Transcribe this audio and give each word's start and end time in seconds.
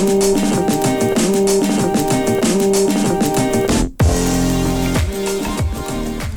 ¿Qué 0.00 0.06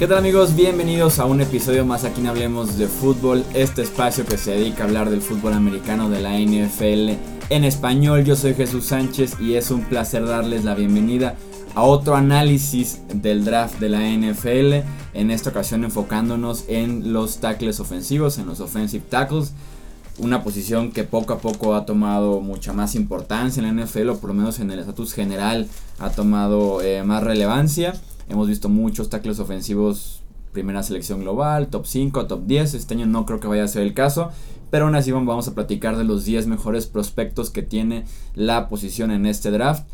tal 0.08 0.18
amigos? 0.18 0.54
Bienvenidos 0.54 1.20
a 1.20 1.26
un 1.26 1.40
episodio 1.40 1.86
más 1.86 2.04
aquí 2.04 2.20
en 2.20 2.28
Hablemos 2.28 2.78
de 2.78 2.88
Fútbol, 2.88 3.46
este 3.54 3.84
espacio 3.84 4.26
que 4.26 4.38
se 4.38 4.52
dedica 4.52 4.84
a 4.84 4.88
hablar 4.88 5.10
del 5.10 5.22
fútbol 5.22 5.54
americano 5.54 6.10
de 6.10 6.20
la 6.20 6.38
NFL 6.38 7.12
en 7.50 7.64
español. 7.64 8.26
Yo 8.26 8.36
soy 8.36 8.54
Jesús 8.54 8.88
Sánchez 8.88 9.40
y 9.40 9.54
es 9.54 9.72
un 9.72 9.86
placer 9.86 10.26
darles 10.26 10.66
la 10.66 10.76
bienvenida 10.76 11.38
a 11.74 11.84
otro 11.84 12.16
análisis 12.16 13.00
del 13.14 13.46
draft 13.46 13.80
de 13.80 13.88
la 13.88 14.02
NFL, 14.02 14.86
en 15.14 15.32
esta 15.32 15.52
ocasión 15.52 15.86
enfocándonos 15.86 16.66
en 16.68 17.14
los 17.14 17.38
tackles 17.38 17.80
ofensivos, 17.80 18.40
en 18.40 18.48
los 18.48 18.60
offensive 18.60 19.06
tackles, 19.10 19.54
una 20.20 20.44
posición 20.44 20.92
que 20.92 21.04
poco 21.04 21.34
a 21.34 21.40
poco 21.40 21.76
ha 21.76 21.86
tomado 21.86 22.40
mucha 22.40 22.74
más 22.74 22.96
importancia 22.96 23.64
en 23.64 23.76
la 23.76 23.84
NFL, 23.84 24.10
o 24.10 24.20
por 24.20 24.30
lo 24.30 24.36
menos 24.36 24.60
en 24.60 24.72
el 24.72 24.80
estatus 24.80 25.14
general 25.14 25.68
ha 26.00 26.10
tomado 26.12 26.82
eh, 26.82 27.04
más 27.04 27.24
relevancia. 27.24 27.94
Hemos 28.30 28.48
visto 28.48 28.70
muchos 28.70 29.10
tackles 29.10 29.40
ofensivos, 29.40 30.22
primera 30.52 30.84
selección 30.84 31.22
global, 31.22 31.68
top 31.68 31.86
5, 31.86 32.28
top 32.28 32.46
10. 32.46 32.76
Este 32.76 32.94
año 32.94 33.06
no 33.06 33.26
creo 33.26 33.40
que 33.40 33.48
vaya 33.48 33.64
a 33.64 33.68
ser 33.68 33.82
el 33.82 33.94
caso. 33.94 34.30
Pero 34.70 34.86
aún 34.86 34.96
así 34.96 35.12
vamos 35.12 35.48
a 35.48 35.54
platicar 35.54 35.98
de 35.98 36.04
los 36.04 36.26
10 36.26 36.48
mejores 36.48 36.88
prospectos 36.88 37.52
que 37.52 37.62
tiene 37.62 38.06
la 38.34 38.70
posición 38.70 39.12
en 39.12 39.28
este 39.28 39.52
draft. 39.52 39.86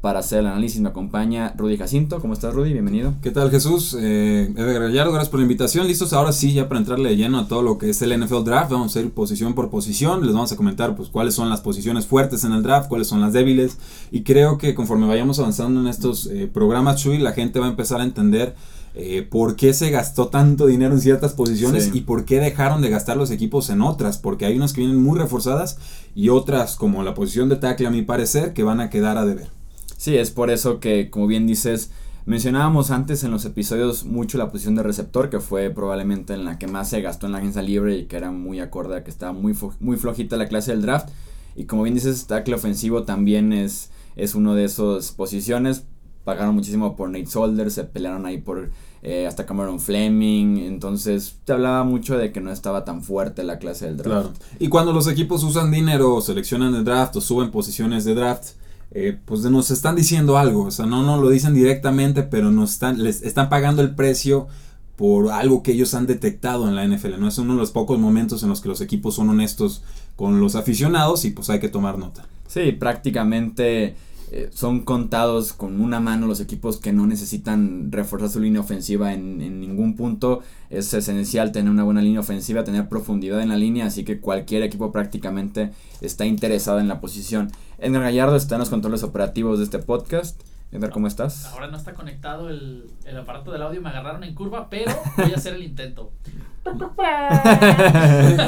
Para 0.00 0.20
hacer 0.20 0.38
el 0.38 0.46
análisis 0.46 0.80
me 0.80 0.90
acompaña 0.90 1.52
Rudy 1.56 1.76
Jacinto. 1.76 2.20
¿Cómo 2.20 2.32
estás, 2.32 2.54
Rudy? 2.54 2.72
Bienvenido. 2.72 3.14
¿Qué 3.20 3.32
tal, 3.32 3.50
Jesús? 3.50 3.96
Eh, 3.98 4.48
Edgar 4.56 4.82
Gallardo, 4.82 5.10
gracias 5.10 5.28
por 5.28 5.40
la 5.40 5.42
invitación. 5.42 5.88
Listos 5.88 6.12
ahora 6.12 6.30
sí, 6.30 6.52
ya 6.52 6.68
para 6.68 6.78
entrarle 6.78 7.08
de 7.08 7.16
lleno 7.16 7.36
a 7.40 7.48
todo 7.48 7.62
lo 7.62 7.78
que 7.78 7.90
es 7.90 8.00
el 8.02 8.16
NFL 8.16 8.44
Draft. 8.44 8.70
Vamos 8.70 8.94
a 8.94 9.00
ir 9.00 9.10
posición 9.10 9.54
por 9.54 9.70
posición. 9.70 10.24
Les 10.24 10.32
vamos 10.32 10.52
a 10.52 10.56
comentar 10.56 10.94
pues, 10.94 11.08
cuáles 11.08 11.34
son 11.34 11.50
las 11.50 11.62
posiciones 11.62 12.06
fuertes 12.06 12.44
en 12.44 12.52
el 12.52 12.62
draft, 12.62 12.88
cuáles 12.88 13.08
son 13.08 13.20
las 13.20 13.32
débiles. 13.32 13.76
Y 14.12 14.22
creo 14.22 14.56
que 14.56 14.72
conforme 14.76 15.08
vayamos 15.08 15.40
avanzando 15.40 15.80
en 15.80 15.88
estos 15.88 16.26
eh, 16.26 16.46
programas, 16.52 17.02
Chuy, 17.02 17.18
la 17.18 17.32
gente 17.32 17.58
va 17.58 17.66
a 17.66 17.70
empezar 17.70 18.00
a 18.00 18.04
entender 18.04 18.54
eh, 18.94 19.26
por 19.28 19.56
qué 19.56 19.74
se 19.74 19.90
gastó 19.90 20.28
tanto 20.28 20.66
dinero 20.68 20.94
en 20.94 21.00
ciertas 21.00 21.32
posiciones 21.32 21.86
Sí. 21.86 21.90
y 21.94 22.00
por 22.02 22.24
qué 22.24 22.38
dejaron 22.38 22.82
de 22.82 22.90
gastar 22.90 23.16
los 23.16 23.32
equipos 23.32 23.68
en 23.68 23.82
otras, 23.82 24.18
porque 24.18 24.46
hay 24.46 24.56
unas 24.56 24.72
que 24.72 24.80
vienen 24.80 25.02
muy 25.02 25.18
reforzadas 25.18 25.76
y 26.14 26.28
otras, 26.28 26.76
como 26.76 27.02
la 27.02 27.14
posición 27.14 27.48
de 27.48 27.56
tackle 27.56 27.88
a 27.88 27.90
mi 27.90 28.02
parecer, 28.02 28.52
que 28.52 28.62
van 28.62 28.78
a 28.80 28.90
quedar 28.90 29.18
a 29.18 29.26
deber. 29.26 29.57
Sí, 29.98 30.16
es 30.16 30.30
por 30.30 30.48
eso 30.48 30.78
que, 30.78 31.10
como 31.10 31.26
bien 31.26 31.48
dices, 31.48 31.90
mencionábamos 32.24 32.92
antes 32.92 33.24
en 33.24 33.32
los 33.32 33.44
episodios 33.44 34.04
mucho 34.04 34.38
la 34.38 34.50
posición 34.50 34.76
de 34.76 34.84
receptor, 34.84 35.28
que 35.28 35.40
fue 35.40 35.70
probablemente 35.70 36.34
en 36.34 36.44
la 36.44 36.56
que 36.56 36.68
más 36.68 36.88
se 36.88 37.02
gastó 37.02 37.26
en 37.26 37.32
la 37.32 37.38
agencia 37.38 37.62
libre 37.62 37.96
y 37.98 38.04
que 38.04 38.16
era 38.16 38.30
muy 38.30 38.60
acorde 38.60 39.02
que 39.02 39.10
estaba 39.10 39.32
muy, 39.32 39.56
muy 39.80 39.96
flojita 39.96 40.36
la 40.36 40.46
clase 40.46 40.70
del 40.70 40.82
draft. 40.82 41.08
Y 41.56 41.64
como 41.64 41.82
bien 41.82 41.96
dices, 41.96 42.28
tackle 42.28 42.54
ofensivo 42.54 43.02
también 43.02 43.52
es, 43.52 43.90
es 44.14 44.36
uno 44.36 44.54
de 44.54 44.64
esas 44.64 45.10
posiciones. 45.10 45.82
Pagaron 46.22 46.54
muchísimo 46.54 46.94
por 46.94 47.10
Nate 47.10 47.26
Solder, 47.26 47.68
se 47.72 47.82
pelearon 47.82 48.24
ahí 48.24 48.38
por 48.38 48.70
eh, 49.02 49.26
hasta 49.26 49.46
Cameron 49.46 49.80
Fleming. 49.80 50.58
Entonces 50.58 51.38
te 51.44 51.52
hablaba 51.52 51.82
mucho 51.82 52.16
de 52.16 52.30
que 52.30 52.40
no 52.40 52.52
estaba 52.52 52.84
tan 52.84 53.02
fuerte 53.02 53.42
la 53.42 53.58
clase 53.58 53.86
del 53.86 53.96
draft. 53.96 54.36
Claro. 54.36 54.54
Y 54.60 54.68
cuando 54.68 54.92
los 54.92 55.08
equipos 55.08 55.42
usan 55.42 55.72
dinero, 55.72 56.20
seleccionan 56.20 56.76
el 56.76 56.84
draft 56.84 57.16
o 57.16 57.20
suben 57.20 57.50
posiciones 57.50 58.04
de 58.04 58.14
draft, 58.14 58.50
eh, 58.90 59.18
pues 59.24 59.42
nos 59.42 59.70
están 59.70 59.96
diciendo 59.96 60.38
algo. 60.38 60.64
O 60.64 60.70
sea, 60.70 60.86
no 60.86 61.02
nos 61.02 61.20
lo 61.20 61.30
dicen 61.30 61.54
directamente, 61.54 62.22
pero 62.22 62.50
nos 62.50 62.72
están, 62.72 63.02
les 63.02 63.22
están 63.22 63.48
pagando 63.48 63.82
el 63.82 63.94
precio 63.94 64.48
por 64.96 65.30
algo 65.30 65.62
que 65.62 65.72
ellos 65.72 65.94
han 65.94 66.06
detectado 66.06 66.68
en 66.68 66.74
la 66.74 66.86
NFL. 66.86 67.20
No 67.20 67.28
es 67.28 67.38
uno 67.38 67.54
de 67.54 67.60
los 67.60 67.70
pocos 67.70 67.98
momentos 67.98 68.42
en 68.42 68.48
los 68.48 68.60
que 68.60 68.68
los 68.68 68.80
equipos 68.80 69.14
son 69.14 69.28
honestos 69.28 69.82
con 70.16 70.40
los 70.40 70.56
aficionados 70.56 71.24
y 71.24 71.30
pues 71.30 71.50
hay 71.50 71.60
que 71.60 71.68
tomar 71.68 71.98
nota. 71.98 72.26
Sí, 72.48 72.72
prácticamente 72.72 73.94
eh, 74.30 74.50
son 74.52 74.80
contados 74.80 75.52
con 75.52 75.80
una 75.80 76.00
mano 76.00 76.26
los 76.26 76.40
equipos 76.40 76.78
que 76.78 76.92
no 76.92 77.06
necesitan 77.06 77.90
reforzar 77.92 78.28
su 78.28 78.40
línea 78.40 78.60
ofensiva 78.60 79.12
en, 79.12 79.40
en 79.40 79.60
ningún 79.60 79.96
punto. 79.96 80.42
Es 80.70 80.92
esencial 80.92 81.52
tener 81.52 81.70
una 81.70 81.84
buena 81.84 82.02
línea 82.02 82.20
ofensiva, 82.20 82.64
tener 82.64 82.88
profundidad 82.88 83.40
en 83.40 83.48
la 83.48 83.56
línea, 83.56 83.86
así 83.86 84.04
que 84.04 84.20
cualquier 84.20 84.62
equipo 84.62 84.92
prácticamente 84.92 85.72
está 86.00 86.26
interesado 86.26 86.80
en 86.80 86.88
la 86.88 87.00
posición. 87.00 87.50
Edgar 87.78 88.02
Gallardo 88.02 88.36
está 88.36 88.56
en 88.56 88.60
los 88.60 88.70
controles 88.70 89.02
operativos 89.02 89.58
de 89.58 89.64
este 89.64 89.78
podcast. 89.78 90.40
Edgar, 90.70 90.90
¿cómo 90.90 91.06
estás? 91.06 91.46
Ahora 91.46 91.68
no 91.68 91.78
está 91.78 91.94
conectado 91.94 92.50
el, 92.50 92.90
el 93.06 93.16
aparato 93.16 93.50
del 93.52 93.62
audio, 93.62 93.80
me 93.80 93.88
agarraron 93.88 94.22
en 94.24 94.34
curva, 94.34 94.68
pero 94.68 94.92
voy 95.16 95.32
a 95.32 95.36
hacer 95.36 95.54
el 95.54 95.62
intento. 95.62 96.12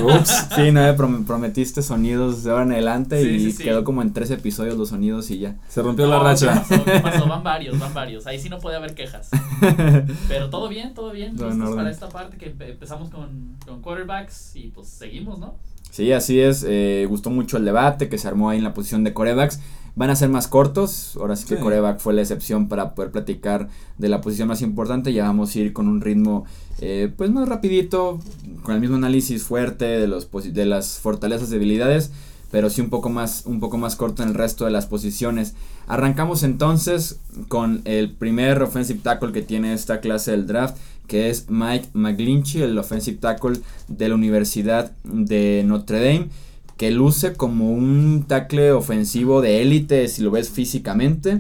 Ups, 0.03 0.47
sí, 0.57 0.71
no, 0.73 0.81
me 0.83 0.97
prom- 0.97 1.25
prometiste 1.27 1.83
sonidos 1.83 2.43
de 2.45 2.51
ahora 2.51 2.65
en 2.65 2.73
adelante 2.73 3.23
Sí, 3.23 3.29
y 3.29 3.41
sí, 3.41 3.53
sí. 3.53 3.63
quedó 3.65 3.85
como 3.85 4.03
en 4.03 4.13
tres 4.13 4.31
episodios 4.31 4.77
los 4.77 4.91
sonidos 4.91 5.31
y 5.31 5.39
ya. 5.39 5.57
Se 5.69 5.83
rompió 5.83 6.07
la 6.07 6.19
No, 6.19 6.25
racha. 6.25 6.65
¿Qué 6.69 6.77
pasó? 6.79 6.85
¿Qué 6.85 7.01
pasó? 7.01 7.27
Van 7.27 7.43
varios, 7.43 7.79
van 7.79 7.95
varios. 7.95 8.27
Ahí 8.27 8.39
sí 8.39 8.49
no 8.49 8.59
puede 8.59 8.77
haber 8.77 8.95
quejas. 8.95 9.31
Pero 10.29 10.51
todo 10.51 10.69
bien, 10.69 10.95
todo 10.95 11.13
bien. 11.13 11.33
Listos 11.33 11.53
orden. 11.61 11.77
para 11.77 11.91
esta 11.91 12.09
parte 12.09 12.37
que 12.37 12.55
empe- 12.55 12.71
empezamos 12.71 13.11
con, 13.11 13.57
con 13.67 13.81
quarterbacks 13.83 14.57
y 14.57 14.69
pues 14.69 14.89
seguimos, 14.89 15.39
¿no? 15.39 15.55
Sí, 15.91 16.13
así 16.13 16.41
es. 16.41 16.65
eh, 16.69 17.07
gustó 17.09 17.31
mucho 17.31 17.57
el 17.57 17.65
debate 17.65 18.09
que 18.09 18.19
se 18.19 18.29
armó 18.29 18.51
ahí 18.51 18.59
en 18.59 18.65
la 18.65 18.75
posición 18.75 19.05
de 19.05 19.13
corebacks. 19.13 19.61
Van 19.97 20.11
a 20.11 20.17
ser 20.17 20.29
más 20.29 20.49
cortos. 20.49 21.17
Ahora 21.21 21.37
sí 21.37 21.47
que 21.47 21.57
Sí. 21.57 21.63
coreback 21.63 21.99
fue 22.01 22.15
la 22.15 22.23
excepción 22.23 22.69
para 22.69 22.95
poder 22.95 23.11
platicar 23.11 23.69
de 23.99 24.09
la 24.09 24.21
posición 24.21 24.49
más 24.49 24.63
importante. 24.63 25.13
Ya 25.13 25.25
vamos 25.25 25.55
a 25.55 25.59
ir 25.59 25.73
con 25.73 25.89
un 25.89 26.01
ritmo 26.01 26.45
eh, 26.81 27.13
pues 27.15 27.31
más 27.31 27.47
rapidito, 27.49 28.21
con 28.63 28.75
el 28.75 28.81
mismo 28.81 28.97
análisis 28.97 29.43
fuerte 29.43 29.85
de, 29.85 30.07
los, 30.07 30.29
de 30.53 30.65
las 30.65 30.99
fortalezas 30.99 31.49
y 31.49 31.53
debilidades, 31.53 32.11
pero 32.51 32.71
sí 32.71 32.81
un 32.81 32.89
poco, 32.89 33.11
más, 33.11 33.43
un 33.45 33.61
poco 33.61 33.77
más 33.77 33.97
corto 33.97 34.23
en 34.23 34.31
el 34.31 34.35
resto 34.35 34.65
de 34.65 34.71
las 34.71 34.87
posiciones. 34.87 35.55
Arrancamos 35.87 36.43
entonces 36.43 37.21
con 37.49 37.83
el 37.85 38.13
primer 38.13 38.63
offensive 38.63 39.01
tackle 39.03 39.33
que 39.33 39.43
tiene 39.43 39.75
esta 39.75 40.01
clase 40.01 40.31
del 40.31 40.47
draft, 40.47 40.77
que 41.07 41.29
es 41.29 41.51
Mike 41.51 41.89
McGlinchey, 41.93 42.63
el 42.63 42.79
offensive 42.79 43.19
tackle 43.19 43.59
de 43.89 44.09
la 44.09 44.15
Universidad 44.15 44.93
de 45.05 45.63
Notre 45.67 45.99
Dame, 45.99 46.29
que 46.81 46.91
luce 46.91 47.35
como 47.35 47.71
un 47.73 48.25
tackle 48.27 48.73
ofensivo 48.73 49.43
de 49.43 49.61
élite 49.61 50.09
si 50.09 50.23
lo 50.23 50.31
ves 50.31 50.49
físicamente. 50.49 51.39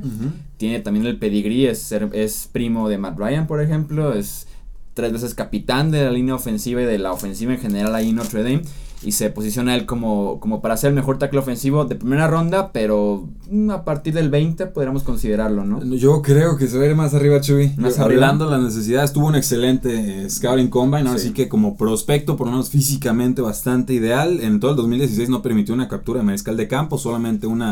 Tiene 0.59 0.81
también 0.81 1.07
el 1.07 1.19
pedigrí, 1.19 1.65
es, 1.65 1.79
ser- 1.79 2.11
es 2.13 2.47
primo 2.53 2.91
de 2.91 2.99
Matt 2.99 3.19
Ryan, 3.19 3.47
por 3.47 3.63
ejemplo, 3.63 4.13
es 4.13 4.47
tres 4.93 5.13
veces 5.15 5.35
capitán 5.35 5.91
de 5.91 6.05
la 6.05 6.11
línea 6.11 6.35
ofensiva 6.35 6.83
y 6.83 6.85
de 6.85 6.99
la 6.99 7.13
ofensiva 7.13 7.55
en 7.55 7.59
general 7.61 7.95
ahí 7.95 8.11
en 8.11 8.17
Notre 8.17 8.43
Dame. 8.43 8.61
Y 9.03 9.13
se 9.13 9.31
posiciona 9.31 9.75
él 9.75 9.87
como, 9.87 10.41
como 10.41 10.61
para 10.61 10.77
ser 10.77 10.89
el 10.91 10.95
mejor 10.95 11.17
tackle 11.19 11.39
ofensivo 11.39 11.87
de 11.87 11.95
primera 11.95 12.27
ronda, 12.27 12.71
pero 12.71 13.27
mm, 13.51 13.71
a 13.71 13.83
partir 13.83 14.13
del 14.13 14.29
20 14.29 14.67
podríamos 14.67 15.05
considerarlo, 15.05 15.65
¿no? 15.65 15.83
Yo 15.97 16.21
creo 16.21 16.59
que 16.59 16.67
se 16.67 16.77
va 16.77 16.85
a 16.85 16.89
ir 16.89 16.95
más 16.95 17.15
arriba, 17.15 17.41
Chuy. 17.41 17.73
Más 17.79 17.97
Yo- 17.97 18.05
arriba. 18.05 18.25
Hablando 18.27 18.45
de 18.45 18.51
las 18.51 18.63
necesidades, 18.63 19.15
tuvo 19.15 19.29
un 19.29 19.37
excelente 19.37 20.25
eh, 20.25 20.29
scouting 20.29 20.69
combine. 20.69 21.09
Ahora 21.09 21.19
Sí. 21.19 21.29
sí. 21.29 21.33
que 21.33 21.49
como 21.49 21.79
prospecto, 21.79 22.37
por 22.37 22.47
lo 22.47 22.51
menos 22.53 22.69
físicamente 22.69 23.41
bastante 23.41 23.95
ideal. 23.95 24.39
En 24.41 24.61
todo 24.61 24.73
el 24.73 24.77
2016 24.77 25.31
no 25.31 25.41
permitió 25.41 25.73
una 25.73 25.89
captura 25.89 26.21
de 26.21 26.27
mariscal 26.27 26.59
de 26.59 26.69
campo, 26.69 26.99
solamente 26.99 27.47
un 27.47 27.63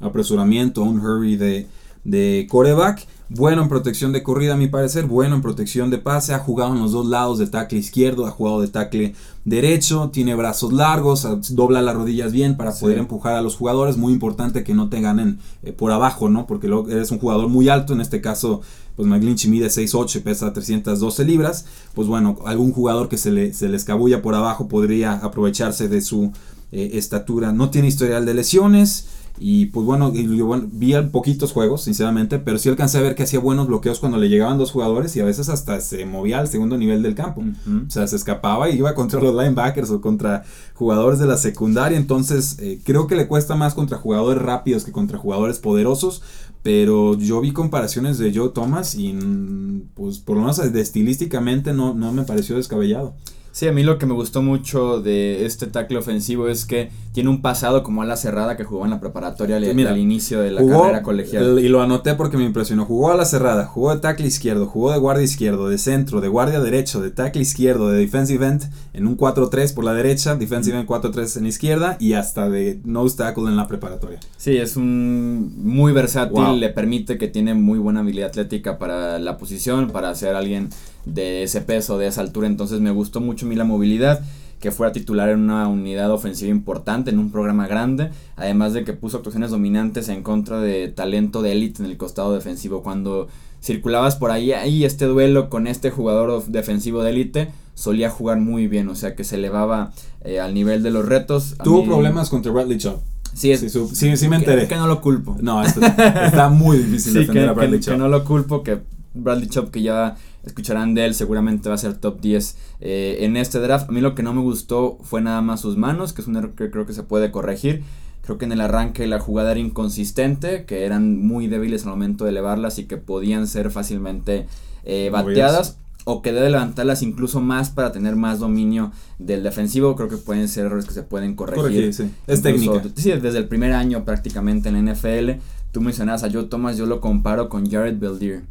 apresuramiento, 0.00 0.82
un 0.82 1.00
hurry 1.00 1.36
de, 1.36 1.66
de 2.04 2.46
coreback. 2.50 3.06
Bueno 3.30 3.60
en 3.62 3.68
protección 3.68 4.12
de 4.12 4.22
corrida, 4.22 4.54
a 4.54 4.56
mi 4.56 4.68
parecer. 4.68 5.04
Bueno 5.04 5.34
en 5.36 5.42
protección 5.42 5.90
de 5.90 5.98
pase. 5.98 6.32
Ha 6.32 6.38
jugado 6.38 6.72
en 6.74 6.80
los 6.80 6.92
dos 6.92 7.06
lados 7.06 7.38
de 7.38 7.46
tackle 7.46 7.78
izquierdo. 7.78 8.26
Ha 8.26 8.30
jugado 8.30 8.62
de 8.62 8.68
tackle 8.68 9.14
derecho. 9.44 10.08
Tiene 10.10 10.34
brazos 10.34 10.72
largos. 10.72 11.26
Dobla 11.54 11.82
las 11.82 11.94
rodillas 11.94 12.32
bien 12.32 12.56
para 12.56 12.72
Sí. 12.72 12.80
poder 12.80 12.96
empujar 12.96 13.34
a 13.34 13.42
los 13.42 13.54
jugadores. 13.56 13.98
Muy 13.98 14.14
importante 14.14 14.64
que 14.64 14.72
no 14.72 14.88
te 14.88 15.02
ganen 15.02 15.40
eh, 15.62 15.72
por 15.72 15.92
abajo, 15.92 16.30
¿no? 16.30 16.46
Porque 16.46 16.68
luego 16.68 16.88
eres 16.88 17.10
un 17.10 17.18
jugador 17.18 17.48
muy 17.48 17.68
alto. 17.68 17.92
En 17.92 18.00
este 18.00 18.22
caso, 18.22 18.62
pues 18.96 19.06
McGlinchey 19.06 19.50
mide 19.50 19.68
6'8 19.68 20.16
y 20.16 20.22
pesa 20.22 20.54
312 20.54 21.24
libras. 21.26 21.66
Pues 21.94 22.08
bueno, 22.08 22.38
algún 22.46 22.72
jugador 22.72 23.10
que 23.10 23.18
se 23.18 23.30
le, 23.30 23.52
se 23.52 23.68
le 23.68 23.76
escabulla 23.76 24.22
por 24.22 24.34
abajo 24.36 24.68
podría 24.68 25.12
aprovecharse 25.12 25.88
de 25.88 26.00
su 26.00 26.32
eh, 26.72 26.92
estatura. 26.94 27.52
No 27.52 27.68
tiene 27.68 27.88
historial 27.88 28.24
de 28.24 28.32
lesiones. 28.32 29.06
Y 29.40 29.66
pues 29.66 29.86
bueno, 29.86 30.10
y 30.14 30.36
yo, 30.36 30.46
bueno, 30.46 30.68
vi 30.70 30.94
poquitos 31.12 31.52
juegos, 31.52 31.82
sinceramente, 31.82 32.38
pero 32.38 32.58
sí 32.58 32.68
alcancé 32.68 32.98
a 32.98 33.02
ver 33.02 33.14
que 33.14 33.22
hacía 33.22 33.40
buenos 33.40 33.68
bloqueos 33.68 34.00
cuando 34.00 34.18
le 34.18 34.28
llegaban 34.28 34.58
dos 34.58 34.72
jugadores 34.72 35.14
y 35.16 35.20
a 35.20 35.24
veces 35.24 35.48
hasta 35.48 35.80
se 35.80 36.04
movía 36.06 36.38
al 36.40 36.48
segundo 36.48 36.76
nivel 36.76 37.02
del 37.02 37.14
campo. 37.14 37.42
O 37.86 37.90
sea, 37.90 38.06
se 38.06 38.16
escapaba 38.16 38.68
y 38.70 38.76
iba 38.76 38.94
contra 38.94 39.20
los 39.20 39.34
linebackers 39.34 39.90
o 39.90 40.00
contra 40.00 40.44
jugadores 40.74 41.18
de 41.18 41.26
la 41.26 41.36
secundaria. 41.36 41.98
Entonces, 41.98 42.56
eh, 42.60 42.80
creo 42.84 43.06
que 43.06 43.16
le 43.16 43.28
cuesta 43.28 43.54
más 43.54 43.74
contra 43.74 43.98
jugadores 43.98 44.42
rápidos 44.42 44.84
que 44.84 44.92
contra 44.92 45.18
jugadores 45.18 45.58
poderosos. 45.58 46.22
Pero 46.62 47.16
yo 47.16 47.40
vi 47.40 47.52
comparaciones 47.52 48.18
de 48.18 48.34
Joe 48.34 48.50
Thomas 48.50 48.96
y, 48.96 49.12
mm, 49.12 49.90
pues, 49.94 50.18
por 50.18 50.36
lo 50.36 50.42
menos 50.42 50.72
de 50.72 50.80
estilísticamente 50.80 51.72
no, 51.72 51.94
no 51.94 52.12
me 52.12 52.24
pareció 52.24 52.56
descabellado. 52.56 53.14
Sí, 53.58 53.66
a 53.66 53.72
mí 53.72 53.82
lo 53.82 53.98
que 53.98 54.06
me 54.06 54.14
gustó 54.14 54.40
mucho 54.40 55.00
de 55.00 55.44
este 55.44 55.66
tackle 55.66 55.98
ofensivo 55.98 56.46
es 56.46 56.64
que 56.64 56.90
tiene 57.10 57.28
un 57.28 57.42
pasado 57.42 57.82
como 57.82 58.02
ala 58.02 58.16
cerrada 58.16 58.56
que 58.56 58.62
jugó 58.62 58.84
en 58.84 58.90
la 58.92 59.00
preparatoria 59.00 59.56
al, 59.56 59.74
Mira, 59.74 59.90
al 59.90 59.98
inicio 59.98 60.40
de 60.40 60.52
la 60.52 60.60
Jugó, 60.60 60.82
carrera 60.82 61.02
colegial. 61.02 61.58
y 61.58 61.68
lo 61.68 61.82
anoté 61.82 62.14
porque 62.14 62.36
me 62.36 62.44
impresionó. 62.44 62.84
Jugó 62.84 63.10
a 63.10 63.16
la 63.16 63.24
cerrada, 63.24 63.66
jugó 63.66 63.92
de 63.92 64.00
tackle 64.00 64.28
izquierdo, 64.28 64.66
jugó 64.68 64.92
de 64.92 64.98
guardia 65.00 65.24
izquierdo, 65.24 65.68
de 65.68 65.76
centro, 65.78 66.20
de 66.20 66.28
guardia 66.28 66.60
derecho, 66.60 67.00
de 67.00 67.10
tackle 67.10 67.42
izquierdo, 67.42 67.90
de 67.90 67.98
defensive 67.98 68.46
end 68.46 68.70
en 68.92 69.08
un 69.08 69.16
4-3 69.16 69.74
por 69.74 69.82
la 69.82 69.92
derecha, 69.92 70.36
defensive 70.36 70.78
end 70.78 70.86
4-3 70.88 71.38
en 71.38 71.42
la 71.42 71.48
izquierda 71.48 71.96
y 71.98 72.12
hasta 72.12 72.48
de 72.48 72.78
nose 72.84 73.16
tackle 73.16 73.48
en 73.48 73.56
la 73.56 73.66
preparatoria. 73.66 74.20
Sí, 74.36 74.56
es 74.56 74.76
un 74.76 75.52
muy 75.64 75.92
versátil, 75.92 76.34
Wow. 76.44 76.54
le 76.54 76.68
permite 76.68 77.18
que 77.18 77.26
tiene 77.26 77.54
muy 77.54 77.80
buena 77.80 78.00
habilidad 78.02 78.28
atlética 78.28 78.78
para 78.78 79.18
la 79.18 79.36
posición, 79.36 79.90
para 79.90 80.14
ser 80.14 80.36
alguien 80.36 80.68
de 81.12 81.42
ese 81.42 81.60
peso, 81.60 81.98
de 81.98 82.06
esa 82.06 82.20
altura, 82.20 82.46
entonces 82.46 82.80
me 82.80 82.90
gustó 82.90 83.20
mucho 83.20 83.46
a 83.46 83.48
mí 83.48 83.54
la 83.56 83.64
movilidad, 83.64 84.20
que 84.60 84.70
fuera 84.72 84.92
titular 84.92 85.28
en 85.28 85.40
una 85.40 85.68
unidad 85.68 86.10
ofensiva 86.10 86.50
importante, 86.50 87.10
en 87.10 87.18
un 87.18 87.30
programa 87.30 87.66
grande, 87.68 88.10
además 88.36 88.72
de 88.72 88.84
que 88.84 88.92
puso 88.92 89.16
actuaciones 89.18 89.50
dominantes 89.50 90.08
en 90.08 90.22
contra 90.22 90.60
de 90.60 90.88
talento 90.88 91.42
de 91.42 91.52
élite 91.52 91.82
en 91.82 91.90
el 91.90 91.96
costado 91.96 92.34
defensivo, 92.34 92.82
cuando 92.82 93.28
circulabas 93.62 94.16
por 94.16 94.30
ahí, 94.30 94.52
ahí 94.52 94.84
este 94.84 95.04
duelo 95.06 95.48
con 95.50 95.66
este 95.66 95.90
jugador 95.90 96.44
defensivo 96.46 97.02
de 97.02 97.10
élite, 97.10 97.48
solía 97.74 98.10
jugar 98.10 98.38
muy 98.38 98.66
bien, 98.66 98.88
o 98.88 98.94
sea 98.96 99.14
que 99.14 99.22
se 99.24 99.36
elevaba 99.36 99.92
eh, 100.24 100.40
al 100.40 100.54
nivel 100.54 100.82
de 100.82 100.90
los 100.90 101.06
retos. 101.06 101.54
Tuvo 101.62 101.82
mí- 101.82 101.86
problemas 101.88 102.28
contra 102.28 102.50
Bradley 102.52 102.78
Chubb. 102.78 102.96
Sí, 103.34 103.52
es, 103.52 103.60
Sí, 103.60 103.68
su- 103.68 103.88
sí, 103.94 104.16
sí 104.16 104.28
me 104.28 104.36
que- 104.38 104.44
enteré. 104.50 104.66
que 104.68 104.74
no 104.74 104.88
lo 104.88 105.00
culpo. 105.00 105.36
No, 105.40 105.62
está, 105.62 106.24
está 106.26 106.48
muy 106.48 106.78
difícil 106.78 107.12
Sí, 107.12 107.18
defender 107.20 107.44
que, 107.44 107.50
a 107.50 107.52
Bradley 107.52 107.78
que- 107.78 107.84
Chubb. 107.84 107.94
que 107.94 107.98
no 107.98 108.08
lo 108.08 108.24
culpo, 108.24 108.62
que 108.64 108.78
Bradley 109.14 109.48
Chop, 109.48 109.70
que 109.70 109.82
ya 109.82 110.16
escucharán 110.48 110.94
de 110.94 111.06
él, 111.06 111.14
seguramente 111.14 111.68
va 111.68 111.76
a 111.76 111.78
ser 111.78 111.94
top 111.94 112.20
10 112.20 112.56
eh, 112.80 113.18
en 113.20 113.36
este 113.36 113.58
draft. 113.60 113.88
A 113.88 113.92
mí 113.92 114.00
lo 114.00 114.14
que 114.14 114.22
no 114.22 114.34
me 114.34 114.40
gustó 114.40 114.98
fue 115.02 115.20
nada 115.20 115.40
más 115.40 115.60
sus 115.60 115.76
manos, 115.76 116.12
que 116.12 116.22
es 116.22 116.28
un 116.28 116.36
error 116.36 116.54
que 116.54 116.70
creo 116.70 116.86
que 116.86 116.92
se 116.92 117.02
puede 117.02 117.30
corregir. 117.30 117.82
Creo 118.22 118.36
que 118.36 118.44
en 118.44 118.52
el 118.52 118.60
arranque 118.60 119.06
la 119.06 119.20
jugada 119.20 119.52
era 119.52 119.60
inconsistente, 119.60 120.66
que 120.66 120.84
eran 120.84 121.16
muy 121.16 121.46
débiles 121.46 121.84
al 121.84 121.90
momento 121.90 122.24
de 122.24 122.30
elevarlas 122.30 122.78
y 122.78 122.84
que 122.84 122.98
podían 122.98 123.46
ser 123.46 123.70
fácilmente 123.70 124.46
eh, 124.84 125.08
bateadas. 125.10 125.78
O 126.04 126.22
que 126.22 126.32
debe 126.32 126.48
levantarlas 126.48 127.02
incluso 127.02 127.40
más 127.40 127.68
para 127.68 127.92
tener 127.92 128.16
más 128.16 128.38
dominio 128.38 128.92
del 129.18 129.42
defensivo. 129.42 129.94
Creo 129.94 130.08
que 130.08 130.16
pueden 130.16 130.48
ser 130.48 130.64
errores 130.64 130.86
que 130.86 130.94
se 130.94 131.02
pueden 131.02 131.34
corregir. 131.34 131.62
Corregir, 131.62 131.92
sí. 131.94 132.10
Es 132.26 132.38
Incluso, 132.38 132.80
técnica. 132.80 133.00
Sí, 133.00 133.10
desde 133.12 133.38
el 133.38 133.46
primer 133.46 133.72
año 133.72 134.04
prácticamente 134.06 134.70
en 134.70 134.86
la 134.86 134.92
NFL. 134.94 135.32
Tú 135.70 135.82
mencionabas 135.82 136.24
a 136.24 136.30
Joe 136.30 136.44
Thomas, 136.44 136.78
yo 136.78 136.86
lo 136.86 137.02
comparo 137.02 137.50
con 137.50 137.70
Jared 137.70 137.98
Beldier. 137.98 138.42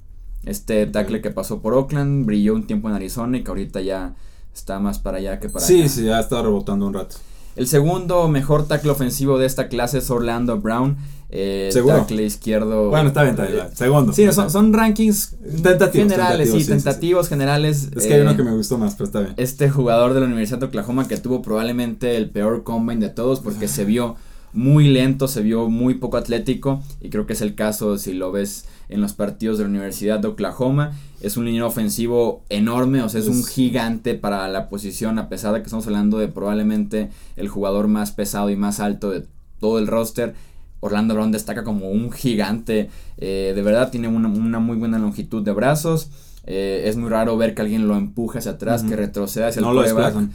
Este 0.45 0.85
tackle 0.85 1.21
que 1.21 1.31
pasó 1.31 1.59
por 1.61 1.73
Oakland, 1.73 2.25
brilló 2.25 2.53
un 2.55 2.65
tiempo 2.65 2.87
en 2.89 2.95
Arizona 2.95 3.37
y 3.37 3.43
que 3.43 3.49
ahorita 3.49 3.81
ya 3.81 4.15
está 4.53 4.79
más 4.79 4.99
para 4.99 5.17
allá 5.17 5.39
que 5.39 5.49
para 5.49 5.65
Sí, 5.65 5.81
acá. 5.81 5.89
sí, 5.89 6.03
ya 6.05 6.19
estado 6.19 6.43
rebotando 6.43 6.87
un 6.87 6.93
rato. 6.93 7.17
El 7.55 7.67
segundo 7.67 8.27
mejor 8.27 8.67
tackle 8.67 8.91
ofensivo 8.91 9.39
de 9.39 9.47
esta 9.47 9.67
clase 9.67 9.97
es 9.97 10.09
Orlando 10.11 10.59
Brown. 10.59 10.95
Eh, 11.29 11.69
¿Seguro? 11.73 11.97
Tackle 11.97 12.23
izquierdo. 12.23 12.89
Bueno, 12.89 13.09
está 13.09 13.23
bien, 13.23 13.35
está 13.35 13.45
bien. 13.51 13.65
Segundo. 13.75 14.13
Sí, 14.13 14.31
son, 14.31 14.49
son 14.49 14.71
rankings 14.73 15.35
Tentativos, 15.63 15.91
generales, 15.91 16.11
tentativos, 16.11 16.47
sí, 16.47 16.51
sí, 16.51 16.59
sí, 16.59 16.63
sí. 16.63 16.69
tentativos 16.69 17.27
generales. 17.29 17.89
Es 17.95 18.05
que 18.07 18.13
hay 18.13 18.19
eh, 18.19 18.23
uno 18.23 18.37
que 18.37 18.43
me 18.43 18.51
gustó 18.55 18.77
más, 18.77 18.93
pero 18.93 19.05
está 19.07 19.19
bien. 19.21 19.33
este 19.37 19.69
jugador 19.69 20.13
de 20.13 20.21
la 20.21 20.27
Universidad 20.27 20.59
de 20.59 20.67
Oklahoma 20.67 21.07
que 21.07 21.17
tuvo 21.17 21.41
probablemente 21.41 22.15
el 22.15 22.29
peor 22.29 22.63
combine 22.63 23.07
de 23.07 23.11
todos 23.11 23.39
porque 23.41 23.67
se 23.67 23.83
vio 23.85 24.15
muy 24.53 24.87
lento, 24.87 25.27
se 25.27 25.41
vio 25.41 25.69
muy 25.69 25.95
poco 25.95 26.17
atlético 26.17 26.81
y 27.01 27.09
creo 27.09 27.25
que 27.25 27.33
es 27.33 27.41
el 27.41 27.53
caso 27.55 27.97
si 27.97 28.13
lo 28.13 28.31
ves 28.31 28.65
en 28.89 29.01
los 29.01 29.13
partidos 29.13 29.57
de 29.57 29.65
la 29.65 29.69
Universidad 29.69 30.19
de 30.19 30.29
Oklahoma. 30.29 30.93
Es 31.21 31.37
un 31.37 31.45
liniero 31.45 31.67
ofensivo 31.67 32.43
enorme, 32.49 33.01
o 33.01 33.09
sea, 33.09 33.19
es 33.19 33.27
un 33.27 33.43
gigante 33.43 34.13
para 34.15 34.47
la 34.47 34.69
posición 34.69 35.19
a 35.19 35.29
pesar 35.29 35.53
de 35.53 35.59
que 35.59 35.65
estamos 35.65 35.85
hablando 35.87 36.17
de 36.17 36.27
probablemente 36.27 37.09
el 37.35 37.49
jugador 37.49 37.87
más 37.87 38.11
pesado 38.11 38.49
y 38.49 38.55
más 38.55 38.79
alto 38.79 39.09
de 39.09 39.25
todo 39.59 39.79
el 39.79 39.87
roster. 39.87 40.35
Orlando 40.79 41.15
Brown 41.15 41.31
destaca 41.31 41.63
como 41.63 41.89
un 41.89 42.11
gigante, 42.11 42.89
eh, 43.17 43.53
de 43.55 43.61
verdad 43.63 43.89
tiene 43.89 44.07
una, 44.07 44.27
una 44.27 44.59
muy 44.59 44.77
buena 44.77 44.99
longitud 44.99 45.43
de 45.43 45.51
brazos. 45.51 46.09
eh, 46.45 46.83
es 46.85 46.95
muy 46.95 47.09
raro 47.09 47.35
ver 47.35 47.53
que 47.53 47.61
alguien 47.61 47.87
lo 47.87 47.97
empuje 47.97 48.39
hacia 48.39 48.51
atrás, 48.51 48.83
que 48.83 48.95
retroceda 48.95 49.47
hacia 49.47 49.61
No 49.61 49.71
el 49.71 49.75
lo. 49.75 50.27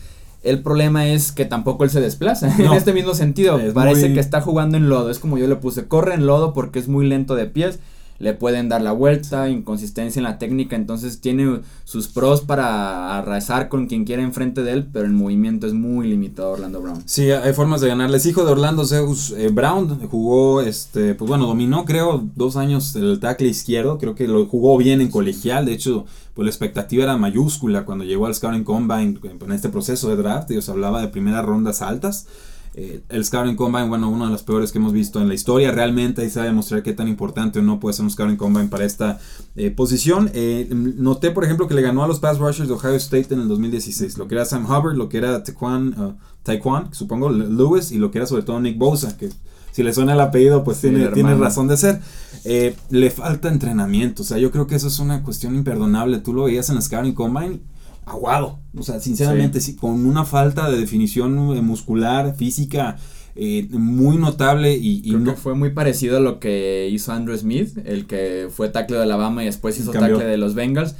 El 0.43 0.62
problema 0.62 1.06
es 1.09 1.31
que 1.33 1.44
tampoco 1.44 1.85
él 1.85 1.91
se 1.91 2.00
desplaza. 2.00 2.55
en 2.59 2.73
este 2.73 2.93
mismo 2.93 3.15
sentido, 3.15 3.59
Es 3.59 3.73
parece 3.75 4.06
muy- 4.06 4.15
que 4.15 4.21
está 4.21 4.41
jugando 4.41 4.77
en 4.77 4.89
lodo. 4.89 5.11
Es 5.11 5.19
como 5.19 5.39
yo 5.39 5.47
le 5.47 5.56
puse, 5.56 5.87
corre 5.87 6.15
en 6.15 6.27
lodo 6.27 6.53
porque 6.53 6.79
es 6.79 6.89
muy 6.89 7.06
lento 7.06 7.35
de 7.35 7.47
pies. 7.47 7.79
Le 8.19 8.35
pueden 8.35 8.69
dar 8.69 8.83
la 8.83 8.93
vuelta, 8.93 9.49
inconsistencia 9.49 10.21
en 10.21 10.25
la 10.25 10.39
técnica. 10.39 10.77
Entonces 10.77 11.21
tiene 11.21 11.61
sus 11.83 12.06
pros 12.06 12.41
para 12.43 13.19
arrasar 13.19 13.69
con 13.69 13.87
quien 13.87 14.05
quiera 14.05 14.23
enfrente 14.23 14.62
de 14.62 14.73
él, 14.75 14.87
pero 14.93 15.06
el 15.06 15.12
movimiento 15.12 15.67
es 15.67 15.73
muy 15.73 16.06
limitado 16.09 16.50
Orlando 16.53 16.81
Brown. 16.81 17.03
Sí, 17.05 17.33
hay 17.33 17.53
formas 17.53 17.81
de 17.81 17.89
ganarles. 17.89 18.25
Hijo 18.27 18.44
de 18.44 18.53
Orlando 18.53 18.85
Zeus 18.85 19.33
eh, 19.37 19.49
Brown 19.53 20.06
jugó, 20.09 20.61
este, 20.61 21.15
pues 21.17 21.29
bueno, 21.29 21.47
dominó 21.47 21.85
creo 21.85 22.23
dos 22.37 22.56
años 22.56 22.94
el 22.94 23.19
tackle 23.19 23.49
izquierdo. 23.49 23.99
Creo 23.99 24.15
que 24.15 24.29
lo 24.29 24.47
jugó 24.47 24.77
bien 24.79 25.00
en 25.00 25.09
colegial. 25.11 25.67
De 25.67 25.73
hecho, 25.73 26.05
pues 26.34 26.44
la 26.44 26.50
expectativa 26.50 27.05
era 27.05 27.17
mayúscula 27.17 27.84
cuando 27.84 28.05
llegó 28.05 28.26
al 28.26 28.34
Scouting 28.34 28.64
Combine 28.64 29.19
en 29.23 29.52
este 29.52 29.69
proceso 29.69 30.08
de 30.08 30.17
draft. 30.17 30.50
Y 30.50 30.61
se 30.61 30.70
hablaba 30.70 31.00
de 31.00 31.08
primeras 31.08 31.44
rondas 31.44 31.82
altas. 31.82 32.26
Eh, 32.75 33.02
el 33.11 33.23
Scouting 33.23 33.55
Combine, 33.55 33.88
bueno, 33.88 34.08
uno 34.08 34.25
de 34.25 34.32
los 34.32 34.43
peores 34.43 34.73
que 34.73 34.79
hemos 34.79 34.94
visto 34.94 35.20
en 35.20 35.29
la 35.29 35.34
historia. 35.34 35.73
Realmente 35.73 36.23
ahí 36.23 36.31
se 36.31 36.38
va 36.38 36.44
a 36.44 36.49
demostrar 36.49 36.82
qué 36.82 36.94
tan 36.94 37.06
importante 37.06 37.58
o 37.58 37.62
no 37.62 37.79
puede 37.79 37.94
ser 37.94 38.05
un 38.05 38.11
Scouting 38.11 38.37
Combine 38.37 38.69
para 38.69 38.84
esta 38.84 39.20
eh, 39.56 39.70
posición. 39.70 40.31
Eh, 40.32 40.69
noté, 40.70 41.31
por 41.32 41.44
ejemplo, 41.44 41.69
que 41.69 41.75
le 41.75 41.82
ganó 41.82 42.02
a 42.02 42.08
los 42.08 42.19
Pass 42.19 42.38
Rushers 42.38 42.69
de 42.69 42.75
Ohio 42.75 42.94
State 42.94 43.34
en 43.34 43.40
el 43.40 43.49
2016. 43.49 44.17
Lo 44.17 44.26
que 44.26 44.37
era 44.37 44.46
Sam 44.46 44.64
Hubbard, 44.64 44.96
lo 44.96 45.11
que 45.11 45.19
era 45.19 45.43
Taekwon, 45.43 46.00
uh, 46.00 46.14
Taekwon, 46.43 46.94
supongo, 46.94 47.29
Lewis, 47.29 47.93
y 47.93 47.99
lo 47.99 48.11
que 48.11 48.19
era 48.19 48.26
sobre 48.26 48.43
todo 48.43 48.58
Nick 48.58 48.79
Bosa, 48.79 49.19
que 49.19 49.29
si 49.72 49.82
le 49.82 49.92
suena 49.92 50.12
el 50.14 50.20
apellido, 50.20 50.62
pues 50.64 50.80
tiene, 50.80 51.08
tiene 51.08 51.34
razón 51.34 51.66
de 51.66 51.76
ser. 51.76 52.00
Eh, 52.44 52.76
le 52.90 53.10
falta 53.10 53.48
entrenamiento. 53.48 54.22
O 54.22 54.24
sea, 54.24 54.38
yo 54.38 54.50
creo 54.52 54.66
que 54.66 54.76
eso 54.76 54.86
es 54.88 54.98
una 55.00 55.22
cuestión 55.24 55.54
imperdonable. 55.56 56.19
Tú 56.19 56.32
lo 56.32 56.44
veías 56.44 56.70
en 56.70 56.76
el 56.76 56.82
Scouting 56.82 57.14
Combine 57.14 57.60
aguado. 58.04 58.58
O 58.76 58.82
sea, 58.82 59.00
sinceramente, 59.00 59.60
sí, 59.60 59.76
con 59.76 60.06
una 60.06 60.24
falta 60.24 60.70
de 60.70 60.78
definición 60.78 61.56
eh, 61.56 61.62
muscular, 61.62 62.34
física, 62.36 62.96
eh, 63.36 63.66
muy 63.70 64.19
notable 64.19 64.76
y, 64.76 64.98
y 65.04 65.10
Creo 65.10 65.19
no. 65.20 65.30
que 65.32 65.36
fue 65.40 65.54
muy 65.54 65.70
parecido 65.70 66.19
a 66.19 66.20
lo 66.20 66.38
que 66.38 66.88
hizo 66.92 67.12
Andrew 67.12 67.36
Smith, 67.38 67.78
el 67.84 68.06
que 68.06 68.48
fue 68.54 68.69
tackle 68.69 68.96
de 68.98 69.04
Alabama 69.04 69.42
y 69.42 69.46
después 69.46 69.78
hizo 69.78 69.92
Cambió. 69.92 70.16
tackle 70.16 70.30
de 70.30 70.36
los 70.36 70.54
Bengals. 70.54 70.96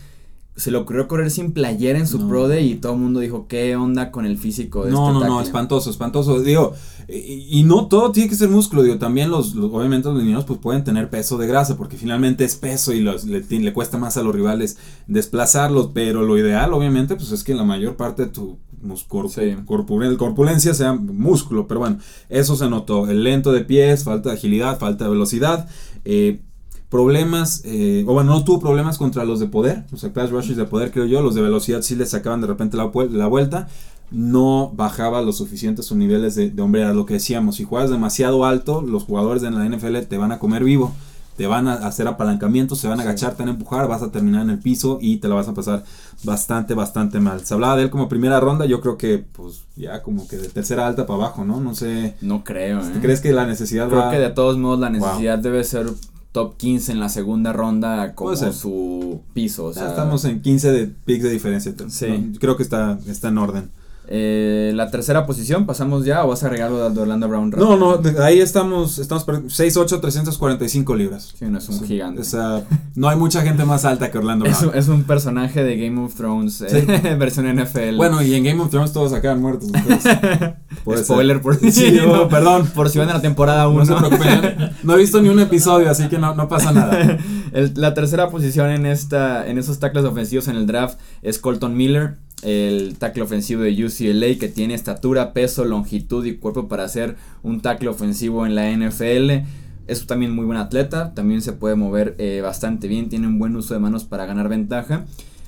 Se 0.54 0.70
le 0.70 0.76
ocurrió 0.76 1.08
correr 1.08 1.30
sin 1.30 1.52
playera 1.52 1.98
en 1.98 2.06
su 2.06 2.19
No. 2.19 2.28
pro 2.28 2.46
day 2.46 2.70
y 2.72 2.74
todo 2.76 2.92
el 2.92 2.98
mundo 3.00 3.20
dijo, 3.20 3.46
¿qué 3.48 3.74
onda 3.74 4.10
con 4.10 4.26
el 4.26 4.36
físico 4.38 4.84
de 4.84 4.90
No, 4.92 5.08
este 5.08 5.12
no, 5.14 5.20
no, 5.20 5.26
tackle?" 5.36 5.46
espantoso, 5.46 5.90
espantoso. 5.90 6.40
Digo, 6.42 6.74
y, 7.08 7.60
y 7.60 7.62
no 7.64 7.87
todo 7.88 8.12
tiene 8.12 8.28
que 8.28 8.34
ser 8.37 8.49
músculo. 8.49 8.82
Digo, 8.82 8.99
también 8.99 9.31
los, 9.31 9.54
los- 9.54 9.72
obviamente 9.72 10.08
los 10.08 10.22
niños 10.22 10.44
pues 10.44 10.58
pueden 10.60 10.84
tener 10.84 11.10
peso 11.10 11.38
de 11.38 11.46
grasa, 11.46 11.76
porque 11.76 11.96
finalmente 11.96 12.44
es 12.44 12.56
peso 12.56 12.93
y 12.93 13.00
los, 13.00 13.25
le, 13.25 13.72
cuesta 13.72 13.99
más 13.99 14.16
a 14.16 14.22
los 14.22 14.34
rivales 14.34 14.76
desplazarlos. 15.06 15.90
Pero 15.94 16.22
lo 16.22 16.38
ideal, 16.38 16.72
obviamente, 16.72 17.16
pues 17.16 17.32
es 17.32 17.44
que 17.44 17.54
la 17.54 17.64
mayor 17.64 17.96
parte 17.96 18.26
de 18.26 18.28
tu 18.31 18.58
mus- 18.81 19.06
corpu- 19.08 19.31
Sí. 19.31 20.16
corpulencia 20.16 20.75
sea 20.75 20.93
músculo. 20.94 21.66
Pero 21.66 21.81
bueno, 21.81 21.99
eso 22.28 22.56
se 22.56 22.69
notó. 22.69 23.08
El 23.10 23.22
lento 23.25 23.52
de 23.52 23.60
pies, 23.64 24.05
falta 24.05 24.31
de 24.31 24.37
agilidad, 24.37 24.78
falta 24.78 25.05
de 25.05 25.10
velocidad. 25.10 25.69
Eh, 26.05 26.40
problemas, 26.88 27.62
eh, 27.65 28.05
o 28.06 28.12
bueno, 28.12 28.34
no 28.34 28.44
tuvo 28.44 28.60
problemas 28.60 28.98
contra 28.98 29.24
los 29.24 29.41
de 29.41 29.46
poder, 29.46 29.86
o 29.94 29.96
sea, 29.96 30.12
pass 30.12 30.31
rushers 30.31 30.58
de 30.58 30.65
poder, 30.67 30.91
creo 30.91 31.06
yo, 31.06 31.22
los 31.22 31.34
de 31.34 31.41
velocidad 31.41 31.81
sí 31.81 31.96
le 31.96 32.05
sacaban 32.05 32.43
de 32.43 32.46
repente 32.46 32.77
la 32.77 32.84
vuelta, 33.29 33.67
no 34.12 34.70
bajaba 34.74 35.22
lo 35.22 35.32
suficiente 35.32 35.82
sus 35.82 35.96
niveles 35.96 36.34
de, 36.34 36.50
de 36.50 36.62
hombrea, 36.62 36.92
lo 36.92 37.06
que 37.06 37.14
decíamos, 37.14 37.56
si 37.56 37.64
juegas 37.64 37.90
demasiado 37.90 38.44
alto, 38.44 38.82
los 38.82 39.04
jugadores 39.04 39.42
de 39.42 39.50
la 39.50 39.64
NFL 39.69 39.98
te 40.08 40.19
van 40.19 40.32
a 40.32 40.38
comer 40.38 40.64
vivo, 40.64 40.92
te 41.36 41.46
van 41.46 41.66
a 41.66 41.72
hacer 41.74 42.06
apalancamientos, 42.06 42.78
se 42.78 42.88
van 42.88 43.00
a 43.00 43.04
agachar, 43.04 43.32
te 43.34 43.38
van 43.42 43.48
a 43.48 43.52
empujar, 43.52 43.88
vas 43.88 44.02
a 44.02 44.12
terminar 44.12 44.42
en 44.42 44.50
el 44.50 44.58
piso 44.58 44.98
y 45.00 45.16
te 45.16 45.28
la 45.28 45.34
vas 45.34 45.48
a 45.48 45.54
pasar 45.54 45.82
bastante, 46.24 46.74
bastante 46.74 47.20
mal. 47.20 47.44
Se 47.46 47.54
hablaba 47.54 47.74
de 47.76 47.84
él 47.84 47.90
como 47.90 48.08
primera 48.08 48.38
ronda, 48.38 48.66
yo 48.66 48.81
creo 48.82 48.98
que 48.98 49.24
pues 49.32 49.62
ya 49.74 50.02
como 50.02 50.28
que 50.28 50.36
de 50.36 50.48
tercera 50.48 50.86
alta 50.86 51.06
para 51.06 51.16
abajo, 51.24 51.44
¿no? 51.46 51.58
No 51.58 51.74
sé, 51.74 52.16
No 52.20 52.44
creo, 52.44 52.81
¿eh? 52.81 52.92
¿crees 53.00 53.20
que 53.22 53.32
la 53.32 53.46
necesidad 53.46 53.88
Creo 53.88 54.00
va... 54.00 54.10
que 54.10 54.19
de 54.19 54.28
todos 54.31 54.58
modos 54.58 54.78
la 54.81 54.90
Wow. 54.90 54.98
necesidad 55.00 55.38
debe 55.38 55.64
ser 55.64 55.86
top 56.32 56.56
15 56.58 56.92
en 56.92 57.00
la 57.00 57.08
segunda 57.08 57.52
ronda 57.54 58.14
como 58.14 58.36
su 58.36 59.20
piso. 59.32 59.66
O 59.66 59.72
Ya 59.72 59.81
sea, 59.81 59.88
estamos 59.88 60.24
en 60.26 60.42
15 60.42 60.70
de 60.70 60.86
picks 60.86 61.22
de 61.24 61.31
diferencia. 61.31 61.74
Sí. 61.88 62.06
¿no? 62.08 62.38
Creo 62.38 62.56
que 62.58 62.62
está, 62.62 62.98
está 63.06 63.28
en 63.28 63.38
orden. 63.38 63.70
Eh, 64.09 64.73
la 64.75 64.91
tercera 64.91 65.25
posición, 65.27 65.65
pasamos 65.65 66.05
ya 66.05 66.25
o 66.25 66.29
vas 66.29 66.43
a 66.43 66.47
agregar 66.47 66.71
lo 66.71 66.91
de 66.91 67.01
Orlando 67.01 67.29
Brown. 67.29 67.51
No, 67.51 67.77
no, 67.77 67.97
de- 67.99 68.23
ahí 68.23 68.41
estamos, 68.41 68.99
estamos 68.99 69.25
per- 69.25 69.43
6'8", 69.49 70.01
345 70.01 70.94
libras. 70.97 71.35
Sí, 71.39 71.44
no 71.47 71.59
es 71.59 71.69
un 71.69 71.79
Sí, 71.79 71.87
gigante. 71.87 72.21
o 72.21 72.25
sea, 72.25 72.63
no 72.94 73.09
hay 73.09 73.17
mucha 73.17 73.43
gente 73.43 73.65
más 73.65 73.85
alta 73.85 74.11
que 74.11 74.19
Orlando 74.19 74.44
Es, 74.47 74.61
Brown. 74.61 74.77
es 74.77 74.89
un 74.89 75.05
personaje 75.05 75.63
de 75.65 75.77
Game 75.77 76.01
of 76.05 76.15
Thrones, 76.15 76.63
eh, 76.63 77.17
versión 77.19 77.47
NFL. 77.47 77.97
Bueno, 77.97 78.23
y 78.23 78.35
en 78.35 78.44
Game 78.44 78.61
of 78.61 78.71
Thrones 78.71 78.93
todos 78.93 79.13
acaban 79.13 79.41
muertos. 79.41 79.71
ser. 80.03 80.56
spoiler 81.05 81.41
por 81.41 81.56
Sí, 81.71 81.99
perdón. 82.31 82.67
Por 82.75 82.89
si 82.91 82.99
van 82.99 83.09
a 83.11 83.15
la 83.15 83.21
temporada 83.23 83.69
1. 83.69 83.79
No 83.79 83.87
se 83.87 83.94
preocupen, 83.94 84.59
yo 84.59 84.69
no 84.82 84.94
he 84.94 84.99
visto 84.99 85.23
ni 85.23 85.29
un 85.29 85.39
episodio, 85.41 85.91
así 85.91 86.09
que 86.09 86.19
no, 86.19 86.35
no 86.35 86.49
pasa 86.49 86.73
nada. 86.73 87.19
El- 87.53 87.73
la 87.77 87.94
tercera 87.94 88.31
posición 88.31 88.71
en 88.71 88.87
esta 88.87 89.47
en 89.47 89.59
esos 89.59 89.79
tackles 89.79 90.05
ofensivos 90.05 90.49
en 90.49 90.56
el 90.56 90.67
draft 90.67 90.99
es 91.23 91.39
Colton 91.39 91.77
Miller. 91.77 92.17
El 92.43 92.96
tackle 92.99 93.22
ofensivo 93.22 93.63
de 93.63 93.84
UCLA, 93.84 94.39
que 94.39 94.49
tiene 94.49 94.75
estatura, 94.75 95.32
peso, 95.32 95.65
longitud 95.65 96.25
y 96.25 96.37
cuerpo 96.37 96.69
para 96.69 96.84
hacer 96.84 97.17
un 97.43 97.61
tackle 97.61 97.89
ofensivo 97.89 98.46
en 98.46 98.55
la 98.55 98.70
NFL. 98.70 99.46
Es 99.87 100.06
también 100.06 100.34
muy 100.34 100.44
buen 100.44 100.58
atleta, 100.58 101.15
también 101.15 101.43
se 101.43 101.53
puede 101.53 101.75
mover 101.75 102.15
eh, 102.19 102.41
bastante 102.43 102.89
bien, 102.89 103.08
tiene 103.08 103.27
un 103.27 103.39
buen 103.39 103.56
uso 103.56 103.75
de 103.75 103.81
manos 103.81 104.05
para 104.05 104.27
ganar 104.27 104.49
ventaja. 104.49 105.05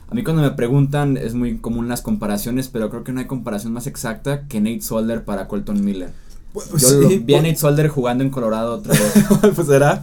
A 0.08 0.14
mí 0.14 0.22
cuando 0.22 0.42
me 0.42 0.50
preguntan 0.50 1.16
es 1.16 1.34
muy 1.34 1.58
común 1.58 1.88
las 1.88 2.02
comparaciones, 2.02 2.68
pero 2.68 2.90
creo 2.90 3.04
que 3.04 3.12
no 3.12 3.20
hay 3.20 3.26
comparación 3.26 3.72
más 3.72 3.86
exacta 3.86 4.46
que 4.46 4.60
Nate 4.60 4.82
Solder 4.82 5.24
para 5.24 5.48
Colton 5.48 5.84
Miller. 5.84 6.10
Yo 6.78 7.00
lo 7.00 7.08
vi 7.08 7.34
a 7.34 7.42
Nate 7.42 7.56
Solder 7.56 7.88
jugando 7.88 8.22
en 8.22 8.30
Colorado 8.30 8.74
otra 8.76 8.92
vez. 8.94 9.12
pues 9.56 9.66
será. 9.66 10.02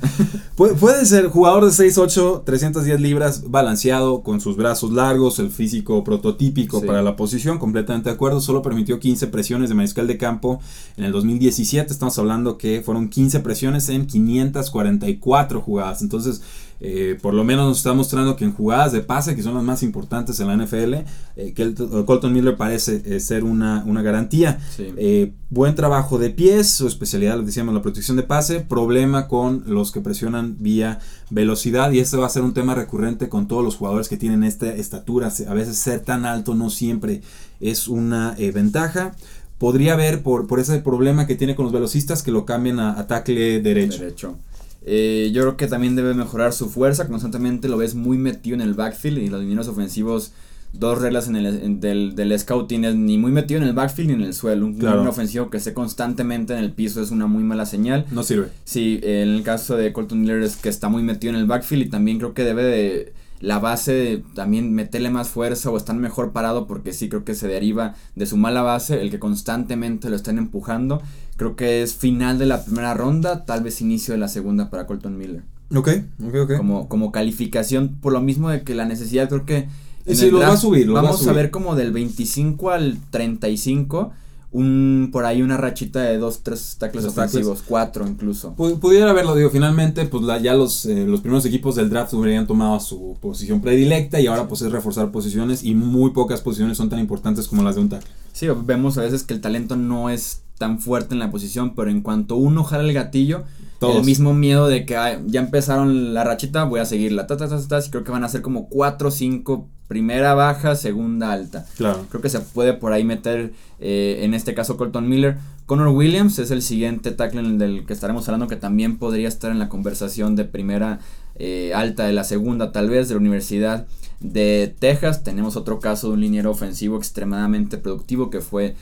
Pu- 0.57 0.75
puede 0.75 1.05
ser 1.05 1.27
jugador 1.27 1.63
de 1.63 1.71
6'8, 1.71 2.43
310 2.43 2.99
libras, 2.99 3.49
balanceado, 3.49 4.21
con 4.21 4.41
sus 4.41 4.57
brazos 4.57 4.91
largos, 4.91 5.39
el 5.39 5.49
físico 5.49 6.03
prototípico 6.03 6.81
Sí. 6.81 6.85
para 6.87 7.01
la 7.01 7.15
posición, 7.15 7.57
completamente 7.57 8.09
de 8.09 8.15
acuerdo. 8.15 8.41
Solo 8.41 8.61
permitió 8.61 8.99
15 8.99 9.27
presiones 9.27 9.69
de 9.69 9.75
mariscal 9.75 10.07
de 10.07 10.17
campo 10.17 10.59
en 10.97 11.05
el 11.05 11.11
2017. 11.13 11.91
Estamos 11.93 12.19
hablando 12.19 12.57
que 12.57 12.81
fueron 12.83 13.07
15 13.09 13.39
presiones 13.39 13.87
en 13.89 14.05
544 14.05 15.61
jugadas. 15.61 16.01
Entonces, 16.01 16.41
eh, 16.83 17.15
por 17.21 17.33
lo 17.35 17.43
menos 17.43 17.67
nos 17.67 17.77
está 17.77 17.93
mostrando 17.93 18.35
que 18.35 18.43
en 18.43 18.53
jugadas 18.53 18.91
de 18.91 19.01
pase, 19.01 19.35
que 19.35 19.43
son 19.43 19.53
las 19.53 19.63
más 19.63 19.83
importantes 19.83 20.39
en 20.39 20.47
la 20.47 20.53
NFL, 20.55 20.95
eh, 21.35 21.53
que 21.55 21.61
el- 21.61 21.75
Colton 22.05 22.33
Miller 22.33 22.57
parece 22.57 23.01
eh, 23.05 23.19
ser 23.19 23.43
una, 23.43 23.83
una 23.85 24.01
garantía. 24.01 24.59
Sí. 24.75 24.87
Eh, 24.97 25.31
buen 25.51 25.75
trabajo 25.75 26.17
de 26.17 26.31
pies, 26.31 26.71
su 26.71 26.87
especialidad, 26.87 27.37
les 27.37 27.45
decíamos, 27.45 27.73
la 27.75 27.81
protección 27.83 28.17
de 28.17 28.23
pase. 28.23 28.61
Problema 28.61 29.27
con 29.27 29.63
los 29.67 29.91
que 29.91 30.01
presionan 30.01 30.55
vía 30.59 30.99
velocidad. 31.29 31.91
Y 31.91 31.99
este 31.99 32.17
va 32.17 32.25
a 32.25 32.29
ser 32.29 32.41
un 32.41 32.53
tema 32.53 32.73
recurrente 32.75 33.29
con 33.29 33.47
todos 33.47 33.63
los 33.63 33.75
jugadores 33.75 34.09
que 34.09 34.17
tienen 34.17 34.43
esta 34.43 34.73
estatura. 34.73 35.31
A 35.47 35.53
veces 35.53 35.77
ser 35.77 35.99
tan 35.99 36.25
alto 36.25 36.55
no 36.55 36.69
siempre 36.69 37.21
es 37.59 37.87
una 37.87 38.35
ventaja. 38.53 39.15
Podría 39.59 39.93
haber 39.93 40.23
por, 40.23 40.47
por 40.47 40.59
ese 40.59 40.79
problema 40.79 41.27
que 41.27 41.35
tiene 41.35 41.55
con 41.55 41.65
los 41.65 41.71
velocistas 41.73 42.23
que 42.23 42.31
lo 42.31 42.45
cambien 42.45 42.79
a, 42.79 42.99
a 42.99 43.05
tackle 43.05 43.61
derecho. 43.61 43.99
Derecho. 43.99 44.37
Eh, 44.83 45.29
yo 45.33 45.41
creo 45.43 45.57
que 45.57 45.67
también 45.67 45.95
debe 45.95 46.13
mejorar 46.13 46.53
su 46.53 46.69
fuerza. 46.69 47.07
Constantemente 47.07 47.67
lo 47.69 47.77
ves 47.77 47.95
muy 47.95 48.17
metido 48.17 48.55
en 48.55 48.61
el 48.61 48.73
backfield 48.73 49.19
y 49.19 49.27
los 49.29 49.41
dineros 49.41 49.67
ofensivos. 49.67 50.31
Dos 50.73 51.01
reglas 51.01 51.27
en 51.27 51.35
el, 51.35 51.45
en- 51.47 51.79
del, 51.81 52.15
del 52.15 52.37
scouting 52.39 52.85
es 52.85 52.95
ni 52.95 53.17
muy 53.17 53.31
metido 53.33 53.61
en 53.61 53.67
el 53.67 53.73
backfield 53.73 54.07
ni 54.09 54.13
en 54.15 54.21
el 54.21 54.33
suelo. 54.33 54.65
Un, 54.65 54.75
Claro. 54.77 55.07
ofensivo 55.07 55.49
que 55.49 55.57
esté 55.57 55.73
constantemente 55.73 56.53
en 56.53 56.59
el 56.59 56.71
piso 56.71 57.01
es 57.01 57.11
una 57.11 57.27
muy 57.27 57.43
mala 57.43 57.65
señal. 57.65 58.05
No 58.11 58.23
sirve. 58.23 58.47
Sí, 58.63 58.99
en 59.03 59.29
el 59.29 59.43
caso 59.43 59.75
de 59.75 59.91
Colton 59.91 60.21
Miller 60.21 60.41
es 60.41 60.55
que 60.55 60.69
está 60.69 60.87
muy 60.87 61.03
metido 61.03 61.33
en 61.33 61.39
el 61.39 61.45
backfield 61.45 61.87
y 61.87 61.89
también 61.89 62.19
creo 62.19 62.33
que 62.33 62.43
debe 62.45 62.63
de 62.63 63.13
la 63.41 63.59
base 63.59 63.91
de 63.91 64.23
también 64.35 64.73
meterle 64.73 65.09
más 65.09 65.29
fuerza 65.29 65.69
o 65.71 65.77
estar 65.77 65.95
mejor 65.95 66.31
parado 66.31 66.67
porque 66.67 66.93
sí 66.93 67.09
creo 67.09 67.25
que 67.25 67.35
se 67.35 67.47
deriva 67.47 67.95
de 68.15 68.25
su 68.27 68.37
mala 68.37 68.61
base 68.61 69.01
el 69.01 69.09
que 69.09 69.19
constantemente 69.19 70.09
lo 70.09 70.15
están 70.15 70.37
empujando. 70.37 71.01
Creo 71.37 71.55
que 71.55 71.81
es 71.81 71.95
final 71.95 72.37
de 72.37 72.45
la 72.45 72.63
primera 72.63 72.93
ronda, 72.93 73.45
tal 73.45 73.63
vez 73.63 73.81
inicio 73.81 74.13
de 74.13 74.19
la 74.19 74.27
segunda 74.27 74.69
para 74.69 74.85
Colton 74.85 75.17
Miller. 75.17 75.43
Ok, 75.75 75.89
ok, 76.23 76.35
ok. 76.43 76.57
Como, 76.57 76.87
como 76.87 77.11
calificación, 77.11 77.97
por 77.99 78.13
lo 78.13 78.21
mismo 78.21 78.49
de 78.49 78.63
que 78.63 78.75
la 78.75 78.85
necesidad 78.85 79.27
creo 79.27 79.45
que... 79.45 79.67
en 80.05 80.15
Sí, 80.15 80.25
el 80.25 80.31
los 80.31 80.41
va 80.41 80.53
a 80.53 80.57
subir, 80.57 80.85
los 80.85 80.95
va 80.95 80.99
a 80.99 81.03
vamos 81.03 81.21
a, 81.21 81.23
subir. 81.23 81.35
ver 81.35 81.51
como 81.51 81.75
del 81.75 81.91
25 81.91 82.69
al 82.69 82.97
35, 83.09 84.11
un 84.51 85.09
por 85.11 85.25
ahí 85.25 85.41
una 85.41 85.55
rachita 85.57 86.01
de 86.01 86.17
dos, 86.17 86.41
tres 86.43 86.75
tackles 86.77 87.05
ofensivos, 87.05 87.63
cuatro 87.65 88.05
incluso. 88.07 88.53
Pu- 88.55 88.79
Pudiera 88.79 89.09
haberlo, 89.09 89.33
digo, 89.35 89.49
finalmente, 89.49 90.05
pues 90.05 90.23
la- 90.23 90.39
ya 90.39 90.53
los, 90.55 90.85
eh, 90.85 91.05
los 91.07 91.21
primeros 91.21 91.45
equipos 91.45 91.75
del 91.75 91.89
draft 91.89 92.13
hubieran 92.13 92.47
tomado 92.47 92.79
su 92.79 93.17
posición 93.21 93.61
predilecta 93.61 94.19
y 94.19 94.27
ahora 94.27 94.47
pues 94.47 94.61
es 94.61 94.71
reforzar 94.71 95.11
posiciones 95.11 95.63
y 95.63 95.73
muy 95.73 96.11
pocas 96.11 96.41
posiciones 96.41 96.77
son 96.77 96.89
tan 96.89 96.99
importantes 96.99 97.47
como 97.47 97.63
las 97.63 97.75
de 97.75 97.81
un 97.81 97.89
tackle. 97.89 98.09
Sí, 98.33 98.47
vemos 98.65 98.97
a 98.97 99.01
veces 99.01 99.23
que 99.23 99.33
el 99.33 99.41
talento 99.41 99.75
no 99.77 100.09
es 100.09 100.41
tan 100.57 100.79
fuerte 100.79 101.13
en 101.13 101.19
la 101.19 101.31
posición, 101.31 101.73
pero 101.75 101.89
en 101.89 102.01
cuanto 102.01 102.35
uno 102.35 102.63
jala 102.63 102.83
el 102.83 102.93
gatillo, 102.93 103.43
Todos. 103.81 103.97
el 103.97 104.03
mismo 104.05 104.33
miedo 104.33 104.67
de 104.67 104.85
que 104.85 104.95
"Ay, 104.95 105.17
ya 105.25 105.41
empezaron 105.41 106.13
la 106.13 106.23
rachita, 106.23 106.63
voy 106.63 106.79
a 106.79 106.85
seguirla. 106.85 107.27
Ta, 107.27 107.35
ta, 107.35 107.49
ta, 107.49 107.79
y 107.85 107.89
creo 107.89 108.03
que 108.03 108.11
van 108.11 108.23
a 108.23 108.29
ser 108.29 108.41
como 108.41 108.69
4 108.69 109.09
o 109.09 109.11
5, 109.11 109.67
primera 109.87 110.33
baja, 110.35 110.75
segunda 110.75 111.33
alta. 111.33 111.65
Claro. 111.75 112.05
Creo 112.09 112.21
que 112.21 112.29
se 112.29 112.39
puede 112.39 112.73
por 112.73 112.93
ahí 112.93 113.03
meter, 113.03 113.51
eh, 113.79 114.19
en 114.21 114.33
este 114.33 114.53
caso, 114.53 114.77
Colton 114.77 115.09
Miller. 115.09 115.37
Connor 115.65 115.89
Williams 115.89 116.39
es 116.39 116.51
el 116.51 116.61
siguiente 116.61 117.11
tackle 117.11 117.41
del 117.57 117.85
que 117.85 117.93
estaremos 117.93 118.27
hablando, 118.29 118.47
que 118.47 118.55
también 118.55 118.97
podría 118.97 119.27
estar 119.27 119.51
en 119.51 119.59
la 119.59 119.67
conversación 119.67 120.35
de 120.35 120.45
primera 120.45 120.99
eh, 121.35 121.73
alta, 121.73 122.05
de 122.05 122.13
la 122.13 122.23
segunda, 122.23 122.71
tal 122.71 122.89
vez, 122.89 123.07
de 123.09 123.15
la 123.15 123.19
Universidad 123.19 123.87
de 124.19 124.73
Texas. 124.79 125.23
Tenemos 125.23 125.55
otro 125.55 125.79
caso 125.79 126.07
de 126.07 126.13
un 126.13 126.21
liniero 126.21 126.51
ofensivo 126.51 126.97
extremadamente 126.97 127.77
productivo 127.77 128.29
que 128.29 128.41
fue 128.41 128.75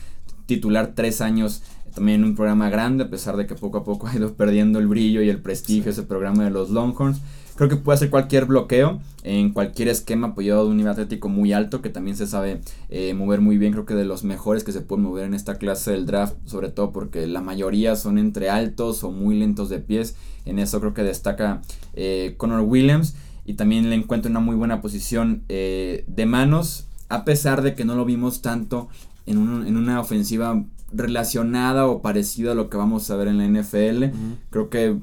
titular 0.45 0.93
tres 0.95 1.21
años 1.21 1.61
también 1.93 2.23
un 2.23 2.35
programa 2.35 2.69
grande, 2.69 3.03
a 3.05 3.09
pesar 3.09 3.35
de 3.37 3.45
que 3.47 3.55
poco 3.55 3.79
a 3.79 3.83
poco 3.83 4.07
ha 4.07 4.15
ido 4.15 4.33
perdiendo 4.33 4.79
el 4.79 4.87
brillo 4.87 5.21
y 5.21 5.29
el 5.29 5.41
prestigio 5.41 5.91
ese 5.91 6.03
programa 6.03 6.43
de 6.45 6.51
los 6.51 6.69
Longhorns. 6.69 7.19
Creo 7.55 7.67
que 7.67 7.75
puede 7.75 7.97
hacer 7.97 8.09
cualquier 8.09 8.45
bloqueo 8.45 9.01
en 9.23 9.49
cualquier 9.51 9.89
esquema 9.89 10.27
apoyado 10.29 10.63
de 10.63 10.69
un 10.71 10.77
nivel 10.77 10.93
atlético 10.93 11.27
muy 11.27 11.51
alto 11.51 11.81
que 11.81 11.89
también 11.89 12.15
se 12.15 12.25
sabe 12.25 12.61
eh, 12.87 13.13
mover 13.13 13.41
muy 13.41 13.57
bien. 13.57 13.73
Creo 13.73 13.85
que 13.85 13.95
de 13.95 14.05
los 14.05 14.23
mejores 14.23 14.63
que 14.63 14.71
se 14.71 14.79
pueden 14.79 15.03
mover 15.03 15.25
en 15.25 15.33
esta 15.33 15.55
clase 15.55 15.91
del 15.91 16.05
draft, 16.05 16.35
sobre 16.45 16.69
todo 16.69 16.93
porque 16.93 17.27
la 17.27 17.41
mayoría 17.41 17.97
son 17.97 18.17
entre 18.17 18.49
altos 18.49 19.03
o 19.03 19.11
muy 19.11 19.37
lentos 19.37 19.67
de 19.67 19.79
pies. 19.79 20.15
En 20.45 20.57
eso 20.57 20.79
creo 20.79 20.93
que 20.93 21.03
destaca 21.03 21.61
eh, 21.95 22.35
Connor 22.37 22.61
Williams 22.61 23.15
y 23.45 23.55
también 23.55 23.89
le 23.89 23.95
encuentro 23.97 24.31
una 24.31 24.39
muy 24.39 24.55
buena 24.55 24.81
posición 24.81 25.43
eh, 25.49 26.05
de 26.07 26.25
manos, 26.25 26.87
a 27.09 27.25
pesar 27.25 27.61
de 27.61 27.75
que 27.75 27.83
no 27.83 27.95
lo 27.95 28.05
vimos 28.05 28.41
tanto 28.41 28.87
en, 29.25 29.37
un- 29.37 29.67
en 29.67 29.75
una 29.75 29.99
ofensiva 29.99 30.63
relacionada 30.91 31.87
o 31.87 32.01
parecida 32.01 32.51
a 32.51 32.55
lo 32.55 32.69
que 32.69 32.77
vamos 32.77 33.09
a 33.11 33.15
ver 33.15 33.27
en 33.27 33.37
la 33.37 33.61
NFL. 33.61 34.05
Creo 34.49 34.69
que 34.69 34.97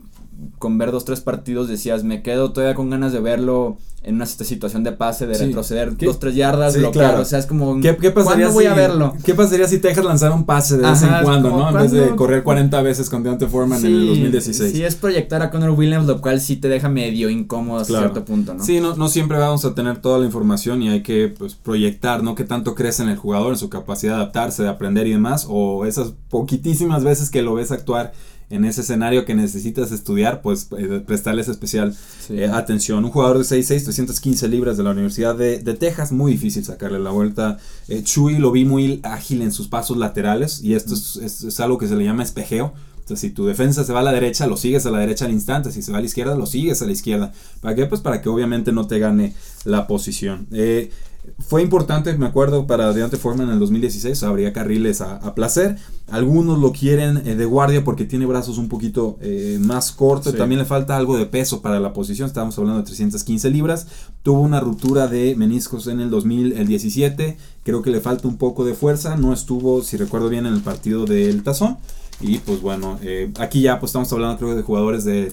con 0.58 0.78
ver 0.78 0.92
dos, 0.92 1.04
tres 1.04 1.20
partidos 1.20 1.68
decías, 1.68 2.04
me 2.04 2.22
quedo 2.22 2.52
todavía 2.52 2.74
con 2.74 2.90
ganas 2.90 3.12
de 3.12 3.20
verlo 3.20 3.78
en 4.02 4.14
una 4.16 4.26
situación 4.26 4.84
de 4.84 4.92
pase, 4.92 5.26
de 5.26 5.34
Sí. 5.34 5.46
retroceder 5.46 5.96
¿Qué? 5.96 6.06
dos, 6.06 6.20
tres 6.20 6.36
yardas, 6.36 6.74
Sí, 6.74 6.78
bloquear, 6.78 7.06
claro. 7.08 7.22
o 7.22 7.24
sea, 7.24 7.40
es 7.40 7.46
como, 7.46 7.80
¿Qué, 7.80 7.96
qué 7.96 8.12
pasaría 8.12 8.44
¿cuándo 8.46 8.52
voy 8.52 8.66
a 8.66 8.74
verlo? 8.74 9.14
¿Qué 9.24 9.34
pasaría 9.34 9.66
si 9.66 9.78
Texas 9.78 10.04
lanzara 10.04 10.32
un 10.34 10.44
pase 10.46 10.76
de 10.76 10.88
vez 10.88 11.02
en 11.02 11.08
cuando, 11.24 11.50
¿no? 11.50 11.70
En 11.70 11.74
vez 11.74 11.90
de 11.90 12.14
correr 12.14 12.44
40 12.44 12.80
veces 12.82 13.10
con 13.10 13.24
Deontay 13.24 13.48
Foreman 13.48 13.80
en 13.84 13.86
el 13.86 14.06
2016. 14.06 14.72
Sí, 14.72 14.84
es 14.84 14.94
proyectar 14.94 15.42
a 15.42 15.50
Connor 15.50 15.70
Williams, 15.70 16.06
lo 16.06 16.20
cual 16.20 16.40
sí 16.40 16.54
te 16.56 16.68
deja 16.68 16.88
medio 16.88 17.28
incómodo 17.30 17.80
hasta 17.80 17.94
Claro. 17.94 18.10
cierto 18.12 18.24
punto, 18.24 18.54
¿no? 18.54 18.62
Sí, 18.62 18.78
no, 18.80 18.94
no 18.94 19.08
siempre 19.08 19.38
vamos 19.38 19.64
a 19.64 19.74
tener 19.74 19.96
toda 19.98 20.20
la 20.20 20.26
información 20.26 20.82
y 20.82 20.88
hay 20.90 21.02
que 21.02 21.34
pues, 21.36 21.54
proyectar, 21.56 22.22
¿no? 22.22 22.36
Qué 22.36 22.44
tanto 22.44 22.76
crece 22.76 23.02
en 23.02 23.08
el 23.08 23.16
jugador, 23.16 23.54
en 23.54 23.58
su 23.58 23.70
capacidad 23.70 24.12
de 24.16 24.22
adaptarse, 24.22 24.62
de 24.62 24.68
aprender 24.68 25.08
y 25.08 25.12
demás, 25.12 25.46
o 25.48 25.84
esas 25.84 26.12
poquitísimas 26.30 27.02
veces 27.02 27.28
que 27.30 27.42
lo 27.42 27.54
ves 27.54 27.72
actuar 27.72 28.12
en 28.48 28.64
ese 28.64 28.82
escenario 28.82 29.24
que 29.24 29.34
necesitas 29.34 29.90
estudiar, 29.92 30.40
pues 30.40 30.68
eh, 30.78 31.02
prestarles 31.04 31.48
especial 31.48 31.94
Sí. 32.26 32.38
eh, 32.38 32.48
atención. 32.48 33.04
Un 33.04 33.10
jugador 33.10 33.38
de 33.38 33.44
6'6, 33.44 33.84
315 33.84 34.48
libras 34.48 34.76
de 34.76 34.84
la 34.84 34.90
Universidad 34.90 35.34
de, 35.34 35.58
de 35.58 35.74
Texas, 35.74 36.12
muy 36.12 36.32
difícil 36.32 36.64
sacarle 36.64 36.98
la 37.00 37.10
vuelta. 37.10 37.58
Eh, 37.88 38.02
Chuy 38.04 38.38
lo 38.38 38.52
vi 38.52 38.64
muy 38.64 39.00
ágil 39.02 39.42
en 39.42 39.50
sus 39.52 39.68
pasos 39.68 39.96
laterales 39.96 40.62
y 40.62 40.74
esto 40.74 40.94
es, 40.94 41.16
es- 41.16 41.42
es 41.44 41.60
algo 41.60 41.78
que 41.78 41.88
se 41.88 41.96
le 41.96 42.04
llama 42.04 42.22
espejeo. 42.22 42.72
Entonces, 43.06 43.30
si 43.30 43.34
tu 43.36 43.46
defensa 43.46 43.84
se 43.84 43.92
va 43.92 44.00
a 44.00 44.02
la 44.02 44.10
derecha, 44.10 44.48
lo 44.48 44.56
sigues 44.56 44.84
a 44.84 44.90
la 44.90 44.98
derecha 44.98 45.26
al 45.26 45.30
instante. 45.30 45.70
Si 45.70 45.80
se 45.80 45.92
va 45.92 45.98
a 45.98 46.00
la 46.00 46.08
izquierda, 46.08 46.34
lo 46.34 46.44
sigues 46.44 46.82
a 46.82 46.86
la 46.86 46.92
izquierda. 46.92 47.32
¿Para 47.60 47.76
qué? 47.76 47.86
Pues 47.86 48.00
para 48.00 48.20
que 48.20 48.28
obviamente 48.28 48.72
no 48.72 48.88
te 48.88 48.98
gane 48.98 49.32
la 49.64 49.86
posición. 49.86 50.48
Eh, 50.50 50.90
fue 51.38 51.62
importante, 51.62 52.12
me 52.18 52.26
acuerdo, 52.26 52.66
para 52.66 52.92
Deontay 52.92 53.20
Foreman 53.20 53.46
en 53.46 53.52
el 53.52 53.60
2016. 53.60 54.24
Habría 54.24 54.52
carriles 54.52 55.02
a, 55.02 55.18
a 55.18 55.36
placer. 55.36 55.76
Algunos 56.08 56.58
lo 56.58 56.72
quieren 56.72 57.18
eh, 57.18 57.36
de 57.36 57.44
guardia 57.44 57.84
porque 57.84 58.06
tiene 58.06 58.26
brazos 58.26 58.58
un 58.58 58.68
poquito 58.68 59.18
eh, 59.20 59.58
más 59.60 59.92
cortos. 59.92 60.32
Sí. 60.32 60.38
También 60.38 60.58
le 60.58 60.64
falta 60.64 60.96
algo 60.96 61.16
de 61.16 61.26
peso 61.26 61.62
para 61.62 61.78
la 61.78 61.92
posición. 61.92 62.26
Estábamos 62.26 62.58
hablando 62.58 62.80
de 62.80 62.86
315 62.86 63.50
libras. 63.50 63.86
Tuvo 64.24 64.40
una 64.40 64.58
ruptura 64.58 65.06
de 65.06 65.36
meniscos 65.36 65.86
en 65.86 66.00
el 66.00 66.10
2017. 66.10 67.36
Creo 67.62 67.82
que 67.82 67.90
le 67.90 68.00
falta 68.00 68.26
un 68.26 68.36
poco 68.36 68.64
de 68.64 68.74
fuerza. 68.74 69.14
No 69.14 69.32
estuvo, 69.32 69.84
si 69.84 69.96
recuerdo 69.96 70.28
bien, 70.28 70.46
en 70.46 70.54
el 70.54 70.62
partido 70.62 71.04
del 71.04 71.44
Tazón. 71.44 71.78
Y 72.20 72.38
pues 72.38 72.60
bueno, 72.60 72.98
eh, 73.02 73.30
aquí 73.38 73.60
ya 73.62 73.78
pues 73.78 73.90
estamos 73.90 74.12
hablando 74.12 74.38
creo 74.38 74.54
de 74.54 74.62
jugadores 74.62 75.04
de... 75.04 75.32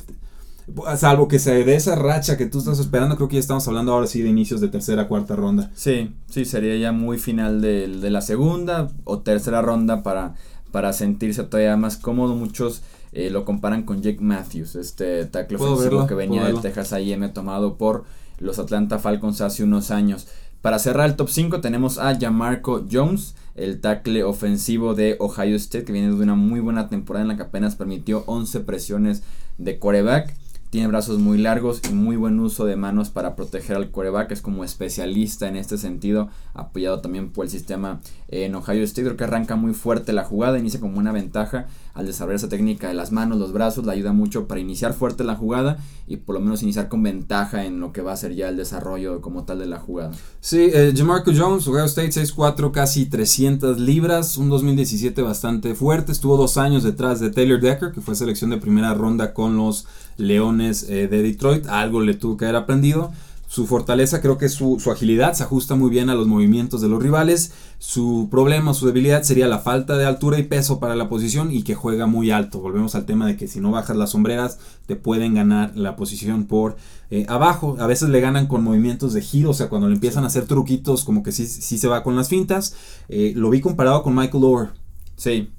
Salvo 0.96 1.28
que 1.28 1.40
se 1.40 1.66
dé 1.66 1.76
esa 1.76 1.96
racha 1.96 2.38
que 2.38 2.46
tú 2.46 2.60
estás 2.60 2.80
esperando, 2.80 3.18
creo 3.18 3.28
que 3.28 3.36
ya 3.36 3.42
estamos 3.42 3.68
hablando 3.68 3.92
ahora 3.92 4.08
sí 4.08 4.22
de 4.22 4.30
inicios 4.30 4.62
de 4.62 4.70
tercera, 4.70 5.10
cuarta 5.10 5.36
ronda. 5.36 5.70
Sí, 5.76 6.12
sí, 6.30 6.46
sería 6.46 6.78
ya 6.78 6.94
muy 6.94 7.18
final 7.18 7.62
de, 7.62 7.88
de 7.90 8.10
la 8.10 8.22
segunda 8.22 8.90
o 9.04 9.20
tercera 9.20 9.62
ronda 9.62 10.04
para, 10.04 10.36
para 10.72 10.94
sentirse 10.94 11.44
todavía 11.44 11.76
más 11.76 11.98
cómodo. 11.98 12.34
Muchos 12.36 12.82
eh, 13.12 13.30
lo 13.30 13.46
comparan 13.46 13.84
con 13.84 14.02
Jake 14.02 14.22
Matthews, 14.22 14.76
este 14.76 15.26
tackle 15.26 15.58
ofensivo 15.58 15.80
verlo, 15.82 16.08
que 16.08 16.16
venía 16.16 16.46
de. 16.46 16.54
Texas 16.54 16.94
A&M 16.94 17.30
tomado 17.30 17.78
por 17.78 18.06
los 18.40 18.58
Atlanta 18.58 18.98
Falcons 18.98 19.42
hace 19.42 19.64
unos 19.64 19.92
años. 19.92 20.28
Para 20.64 20.80
cerrar 20.80 21.10
el 21.10 21.18
top 21.18 21.28
5 21.28 21.60
tenemos 21.60 21.98
a 21.98 22.18
Jamarco 22.18 22.86
Jones, 22.90 23.36
el 23.54 23.82
tackle 23.82 24.24
ofensivo 24.24 24.96
de 24.96 25.18
Ohio 25.20 25.58
State, 25.58 25.84
que 25.84 25.92
viene 25.92 26.08
de 26.08 26.14
una 26.14 26.36
muy 26.36 26.62
buena 26.62 26.88
temporada 26.88 27.24
en 27.24 27.28
la 27.28 27.36
que 27.36 27.44
apenas 27.44 27.76
permitió 27.76 28.24
11 28.28 28.62
presiones 28.62 29.24
de 29.58 29.78
coreback. 29.78 30.34
tiene 30.70 30.88
brazos 30.88 31.20
muy 31.20 31.38
largos 31.38 31.82
y 31.88 31.94
muy 31.94 32.16
buen 32.16 32.40
uso 32.40 32.64
de 32.64 32.78
manos 32.78 33.10
para 33.10 33.36
proteger 33.36 33.76
al 33.76 33.92
coreback, 33.92 34.32
es 34.32 34.42
como 34.42 34.64
especialista 34.64 35.50
en 35.50 35.58
este 35.58 35.78
sentido, 35.78 36.30
apoyado 36.54 37.02
también 37.02 37.30
por 37.30 37.44
el 37.44 37.52
sistema 37.52 38.00
en 38.34 38.56
Ohio 38.56 38.84
State, 38.84 39.04
creo 39.04 39.18
que 39.18 39.24
arranca 39.24 39.56
muy 39.56 39.74
fuerte 39.74 40.14
la 40.14 40.24
jugada, 40.24 40.58
inicia 40.58 40.80
como 40.80 40.98
una 40.98 41.12
ventaja 41.12 41.68
al 41.94 42.08
desarrollar 42.08 42.38
esa 42.38 42.50
técnica 42.50 42.88
de 42.88 42.96
las 42.96 43.12
manos, 43.12 43.38
los 43.38 43.54
brazos, 43.54 43.86
le 43.86 43.92
ayuda 43.92 44.14
mucho 44.14 44.48
para 44.48 44.60
iniciar 44.60 44.94
fuerte 44.94 45.24
la 45.24 45.36
jugada 45.36 45.78
y 46.08 46.18
por 46.18 46.36
lo 46.36 46.42
menos 46.42 46.64
iniciar 46.64 46.90
con 46.90 47.04
ventaja 47.04 47.66
en 47.66 47.80
lo 47.80 47.94
que 47.94 48.02
va 48.02 48.14
a 48.14 48.18
ser 48.18 48.34
ya 48.34 48.50
el 48.50 48.58
desarrollo 48.58 49.22
como 49.22 49.44
tal 49.44 49.60
de 49.60 49.68
la 49.68 49.80
jugada. 49.80 50.12
Sí, 50.42 50.70
eh, 50.74 50.94
Jamarco 50.96 51.32
Jones, 51.36 51.68
Ohio 51.68 51.86
State 51.86 52.10
6'4, 52.10 52.72
casi 52.72 53.06
300 53.06 53.80
libras, 53.80 54.38
un 54.38 54.50
2017 54.50 55.22
bastante 55.22 55.76
fuerte, 55.76 56.12
estuvo 56.12 56.36
dos 56.36 56.58
años 56.58 56.84
detrás 56.84 57.20
de 57.20 57.30
Taylor 57.30 57.62
Decker, 57.62 57.92
que 57.92 58.02
fue 58.02 58.16
selección 58.16 58.50
de 58.50 58.58
primera 58.58 58.94
ronda 58.94 59.34
con 59.34 59.56
los 59.56 59.86
Leones 60.18 60.90
eh, 60.90 61.08
de 61.08 61.22
Detroit, 61.22 61.68
algo 61.68 62.02
le 62.02 62.16
tuvo 62.16 62.38
que 62.38 62.46
haber 62.46 62.56
aprendido. 62.56 63.12
Su 63.54 63.68
fortaleza 63.68 64.20
creo 64.20 64.40
que 64.40 64.50
su, 64.50 64.80
su, 64.80 64.90
agilidad 64.90 65.34
se 65.34 65.44
ajusta 65.44 65.76
muy 65.76 65.92
bien 65.92 66.10
a 66.10 66.16
los 66.16 66.26
movimientos 66.26 66.82
de 66.82 66.90
los 66.90 67.04
rivales. 67.04 67.52
Su 67.78 68.28
problema, 68.32 68.74
su 68.74 68.88
debilidad 68.88 69.22
sería 69.22 69.48
la 69.48 69.60
falta 69.60 69.96
de 69.96 70.08
altura 70.08 70.40
y 70.40 70.44
peso 70.44 70.80
para 70.80 70.96
la 70.96 71.08
posición 71.08 71.52
y 71.52 71.62
que 71.62 71.76
juega 71.76 72.08
muy 72.08 72.32
alto. 72.32 72.62
Volvemos 72.62 72.96
al 72.96 73.06
tema 73.06 73.28
de 73.28 73.38
que 73.38 73.48
si 73.48 73.60
no 73.60 73.70
bajas 73.70 73.96
las 73.96 74.10
sombreras 74.10 74.58
te 74.88 74.96
pueden 74.96 75.36
ganar 75.36 75.78
la 75.78 75.96
posición 75.96 76.46
por 76.46 76.78
eh, 77.12 77.28
abajo. 77.30 77.78
A 77.80 77.86
veces 77.86 78.10
le 78.10 78.22
ganan 78.22 78.48
con 78.48 78.64
movimientos 78.64 79.14
de 79.14 79.22
giro, 79.22 79.52
o 79.52 79.54
sea, 79.54 79.70
cuando 79.70 79.88
le 79.88 79.94
empiezan 79.94 80.24
a 80.24 80.28
hacer 80.28 80.48
truquitos 80.48 81.04
como 81.04 81.22
que 81.22 81.32
sí, 81.32 81.46
se 81.46 81.88
va 81.88 82.02
con 82.02 82.16
las 82.16 82.30
fintas. 82.30 82.76
Eh, 83.08 83.34
lo 83.36 83.52
vi 83.52 83.62
comparado 83.62 84.02
con 84.02 84.16
Michael 84.16 84.42
Lower. 84.42 84.70
Sí, 85.16 85.52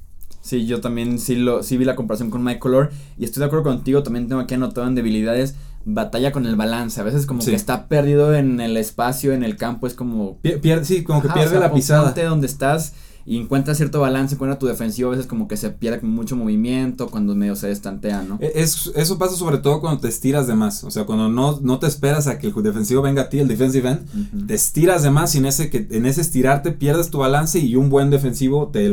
Sí, 0.45 0.67
yo 0.67 0.83
también 0.83 1.19
sí, 1.19 1.37
lo, 1.37 1.63
sí 1.63 1.79
vi 1.79 1.87
la 1.87 1.97
comparación 1.97 2.29
con 2.29 2.45
Michael 2.45 2.75
Orr 2.75 2.91
y 3.17 3.25
estoy 3.25 3.41
de 3.41 3.47
acuerdo 3.47 3.65
contigo, 3.65 4.03
también 4.03 4.29
tengo 4.29 4.43
aquí 4.43 4.53
anotado 4.53 4.87
en 4.87 4.95
debilidades 4.95 5.55
batalla 5.85 6.33
con 6.33 6.47
el 6.47 6.57
balance, 6.57 7.01
a 7.01 7.05
veces 7.05 7.27
como 7.27 7.45
que 7.45 7.55
está 7.55 7.89
perdido 7.89 8.35
en 8.35 8.61
el 8.61 8.77
espacio, 8.77 9.33
en 9.33 9.45
el 9.45 9.57
campo, 9.57 9.87
es 9.87 9.95
como... 9.95 10.39
Pierde, 10.39 10.85
sí, 10.85 11.05
como 11.05 11.23
que 11.23 11.29
pierde 11.29 11.59
la 11.59 11.73
pisada. 11.73 12.13
donde 12.13 12.47
estás 12.47 12.95
y 13.27 13.39
encuentra 13.39 13.75
cierto 13.75 14.01
balance, 14.01 14.35
encuentra 14.35 14.59
tu 14.59 14.67
defensivo, 14.67 15.09
a 15.09 15.13
veces 15.13 15.27
como 15.27 15.49
que 15.49 15.57
se 15.57 15.71
pierde 15.71 16.01
con 16.01 16.11
mucho 16.11 16.37
movimiento, 16.37 17.09
cuando 17.09 17.35
medio 17.35 17.57
se 17.57 17.69
destantea, 17.69 18.23
¿no? 18.23 18.39
E, 18.41 18.53
es, 18.57 18.91
eso 18.95 19.19
pasa 19.19 19.35
sobre 19.37 19.59
todo 19.59 19.81
cuando 19.81 20.01
te 20.01 20.09
estiras 20.09 20.47
de 20.47 20.55
más, 20.55 20.85
o 20.85 20.91
sea, 20.91 21.05
cuando 21.05 21.29
no, 21.31 21.59
no 21.63 21.79
te 21.79 21.87
esperas 21.87 22.27
a 22.27 22.39
que 22.39 22.49
el 22.49 22.63
defensivo 22.63 23.01
venga 23.01 23.23
a 23.23 23.29
ti, 23.31 23.39
el 23.39 23.49
defensive 23.49 23.89
end, 23.89 24.47
te 24.47 24.55
estiras 24.55 25.03
de 25.03 25.11
más 25.11 25.35
y 25.35 25.39
en 25.39 25.47
ese, 25.47 25.71
que, 25.71 25.89
en 25.91 26.07
ese 26.07 26.21
estirarte 26.21 26.73
pierdes 26.73 27.11
tu 27.11 27.19
balance 27.19 27.59
y 27.59 27.77
un 27.77 27.89
buen 27.89 28.11
defensivo 28.11 28.69
te, 28.69 28.91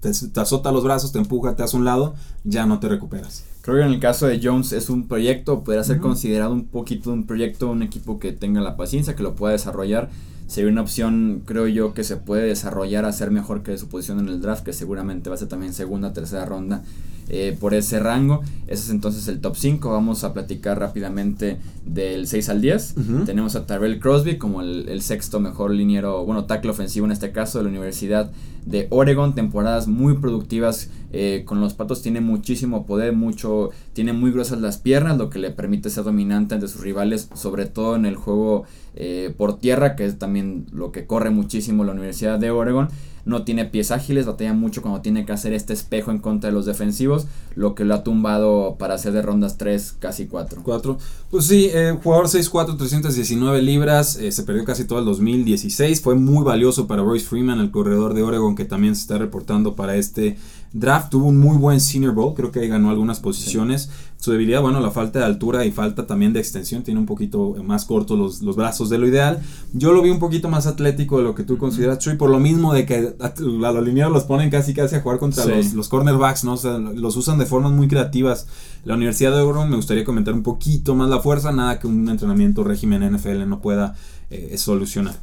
te, 0.00 0.40
azota 0.40 0.72
los 0.72 0.84
brazos, 0.84 1.12
te 1.12 1.18
empuja, 1.18 1.56
te 1.56 1.62
hace 1.62 1.76
un 1.76 1.84
lado, 1.84 2.14
ya 2.44 2.66
no 2.66 2.80
te 2.80 2.88
recuperas. 2.88 3.44
Creo 3.62 3.76
que 3.76 3.82
en 3.82 3.88
el 3.88 4.00
caso 4.00 4.26
de 4.26 4.40
Jones 4.42 4.72
es 4.72 4.88
un 4.88 5.06
proyecto, 5.06 5.62
podría 5.64 5.84
ser 5.84 5.98
considerado 5.98 6.52
un 6.52 6.66
poquito 6.66 7.12
un 7.12 7.26
proyecto, 7.26 7.70
un 7.70 7.82
equipo 7.82 8.18
que 8.18 8.32
tenga 8.32 8.60
la 8.60 8.76
paciencia, 8.76 9.14
que 9.14 9.22
lo 9.22 9.34
pueda 9.34 9.52
desarrollar 9.52 10.08
sería 10.50 10.68
una 10.68 10.80
opción, 10.80 11.42
creo 11.46 11.68
yo, 11.68 11.94
que 11.94 12.02
se 12.02 12.16
puede 12.16 12.42
desarrollar 12.48 13.04
a 13.04 13.12
ser 13.12 13.30
mejor 13.30 13.62
que 13.62 13.78
su 13.78 13.86
posición 13.86 14.18
en 14.18 14.28
el 14.28 14.40
draft, 14.40 14.64
que 14.64 14.72
seguramente 14.72 15.30
va 15.30 15.36
a 15.36 15.38
ser 15.38 15.46
también 15.46 15.72
segunda, 15.72 16.12
tercera 16.12 16.44
ronda 16.44 16.82
eh, 17.28 17.56
por 17.60 17.72
ese 17.72 18.00
rango. 18.00 18.42
Ese 18.66 18.82
es 18.82 18.90
entonces 18.90 19.28
el 19.28 19.40
top 19.40 19.54
5. 19.54 19.92
Vamos 19.92 20.24
a 20.24 20.34
platicar 20.34 20.80
rápidamente 20.80 21.58
del 21.86 22.26
6 22.26 22.48
al 22.48 22.60
10. 22.60 22.94
Tenemos 23.26 23.54
a 23.54 23.64
Tyrell 23.64 24.00
Crosby 24.00 24.38
como 24.38 24.60
el, 24.60 25.00
sexto 25.02 25.38
mejor 25.38 25.70
liniero, 25.70 26.24
bueno, 26.24 26.46
tackle 26.46 26.72
ofensivo 26.72 27.06
en 27.06 27.12
este 27.12 27.30
caso 27.30 27.58
de 27.58 27.64
la 27.64 27.70
Universidad 27.70 28.32
de 28.66 28.88
Oregon. 28.90 29.36
Temporadas 29.36 29.86
muy 29.86 30.14
productivas 30.14 30.90
eh, 31.12 31.42
con 31.44 31.60
los 31.60 31.74
patos. 31.74 32.02
Tiene 32.02 32.20
muchísimo 32.20 32.86
poder, 32.86 33.12
mucho, 33.12 33.70
tiene 33.92 34.12
muy 34.12 34.30
gruesas 34.30 34.60
las 34.60 34.78
piernas, 34.78 35.18
lo 35.18 35.30
que 35.30 35.38
le 35.38 35.50
permite 35.50 35.90
ser 35.90 36.04
dominante 36.04 36.54
ante 36.54 36.68
sus 36.68 36.80
rivales, 36.80 37.28
sobre 37.34 37.66
todo 37.66 37.96
en 37.96 38.06
el 38.06 38.16
juego 38.16 38.64
eh, 38.94 39.34
por 39.36 39.58
tierra, 39.58 39.96
que 39.96 40.04
es 40.06 40.18
también 40.18 40.66
lo 40.72 40.92
que 40.92 41.06
corre 41.06 41.30
muchísimo 41.30 41.84
la 41.84 41.92
Universidad 41.92 42.38
de 42.38 42.50
Oregon 42.50 42.88
no 43.24 43.44
tiene 43.44 43.64
pies 43.64 43.90
ágiles, 43.90 44.26
batalla 44.26 44.52
mucho 44.52 44.82
cuando 44.82 45.00
tiene 45.00 45.24
que 45.24 45.32
hacer 45.32 45.52
este 45.52 45.72
espejo 45.72 46.10
en 46.10 46.18
contra 46.18 46.50
de 46.50 46.54
los 46.54 46.66
defensivos, 46.66 47.26
lo 47.54 47.74
que 47.74 47.84
lo 47.84 47.94
ha 47.94 48.02
tumbado 48.02 48.76
para 48.78 48.94
hacer 48.94 49.12
de 49.12 49.22
rondas 49.22 49.58
3, 49.58 49.96
casi 49.98 50.26
4. 50.26 50.62
4. 50.62 50.98
Pues 51.30 51.46
sí, 51.46 51.70
eh, 51.72 51.96
jugador 52.02 52.26
6'4, 52.26 52.76
319 52.76 53.62
libras, 53.62 54.16
eh, 54.16 54.32
se 54.32 54.42
perdió 54.42 54.64
casi 54.64 54.84
todo 54.84 54.98
el 54.98 55.04
2016, 55.04 56.00
fue 56.00 56.14
muy 56.14 56.44
valioso 56.44 56.86
para 56.86 57.02
Royce 57.02 57.26
Freeman, 57.26 57.60
el 57.60 57.70
corredor 57.70 58.14
de 58.14 58.22
Oregon, 58.22 58.54
que 58.54 58.64
también 58.64 58.94
se 58.96 59.02
está 59.02 59.18
reportando 59.18 59.74
para 59.74 59.96
este 59.96 60.36
draft. 60.72 61.10
Tuvo 61.10 61.28
un 61.28 61.38
muy 61.38 61.56
buen 61.56 61.80
Senior 61.80 62.14
Bowl, 62.14 62.34
creo 62.34 62.50
que 62.50 62.60
ahí 62.60 62.68
ganó 62.68 62.90
algunas 62.90 63.20
posiciones. 63.20 63.90
Su 64.18 64.32
debilidad, 64.32 64.60
bueno, 64.60 64.80
la 64.80 64.90
falta 64.90 65.20
de 65.20 65.24
altura 65.24 65.64
y 65.64 65.70
falta 65.70 66.06
también 66.06 66.32
de 66.32 66.40
extensión. 66.40 66.82
Tiene 66.82 67.00
un 67.00 67.06
poquito 67.06 67.56
más 67.64 67.86
cortos 67.86 68.18
los, 68.18 68.42
los, 68.42 68.54
brazos 68.54 68.90
de 68.90 68.98
lo 68.98 69.08
ideal. 69.08 69.40
Yo 69.72 69.92
lo 69.92 70.02
vi 70.02 70.10
un 70.10 70.18
poquito 70.18 70.50
más 70.50 70.66
atlético 70.66 71.18
de 71.18 71.24
lo 71.24 71.34
que 71.34 71.42
tú 71.42 71.56
consideras, 71.56 71.98
Chuy, 71.98 72.16
por 72.16 72.28
lo 72.28 72.38
mismo 72.38 72.74
de 72.74 72.84
que 72.84 73.14
a, 73.18 73.32
los 73.38 73.84
lineados 73.84 74.12
los 74.12 74.24
ponen 74.24 74.50
casi 74.50 74.74
casi 74.74 74.96
a 74.96 75.00
jugar 75.00 75.18
contra 75.18 75.46
los, 75.46 75.72
los, 75.72 75.88
cornerbacks, 75.88 76.44
¿no? 76.44 76.52
O 76.52 76.58
sea, 76.58 76.78
los 76.78 77.16
usan 77.16 77.38
de 77.38 77.46
formas 77.46 77.72
muy 77.72 77.88
creativas. 77.88 78.46
La 78.84 78.94
Universidad 78.94 79.32
de 79.32 79.40
Oregon 79.40 79.70
me 79.70 79.76
gustaría 79.76 80.04
comentar 80.04 80.34
un 80.34 80.42
poquito 80.42 80.94
más 80.94 81.08
la 81.08 81.20
fuerza, 81.20 81.50
nada 81.52 81.78
que 81.78 81.86
un 81.86 82.08
entrenamiento 82.08 82.62
régimen 82.62 83.02
NFL 83.14 83.48
no 83.48 83.60
pueda 83.60 83.94
eh, 84.30 84.58
solucionar. 84.58 85.14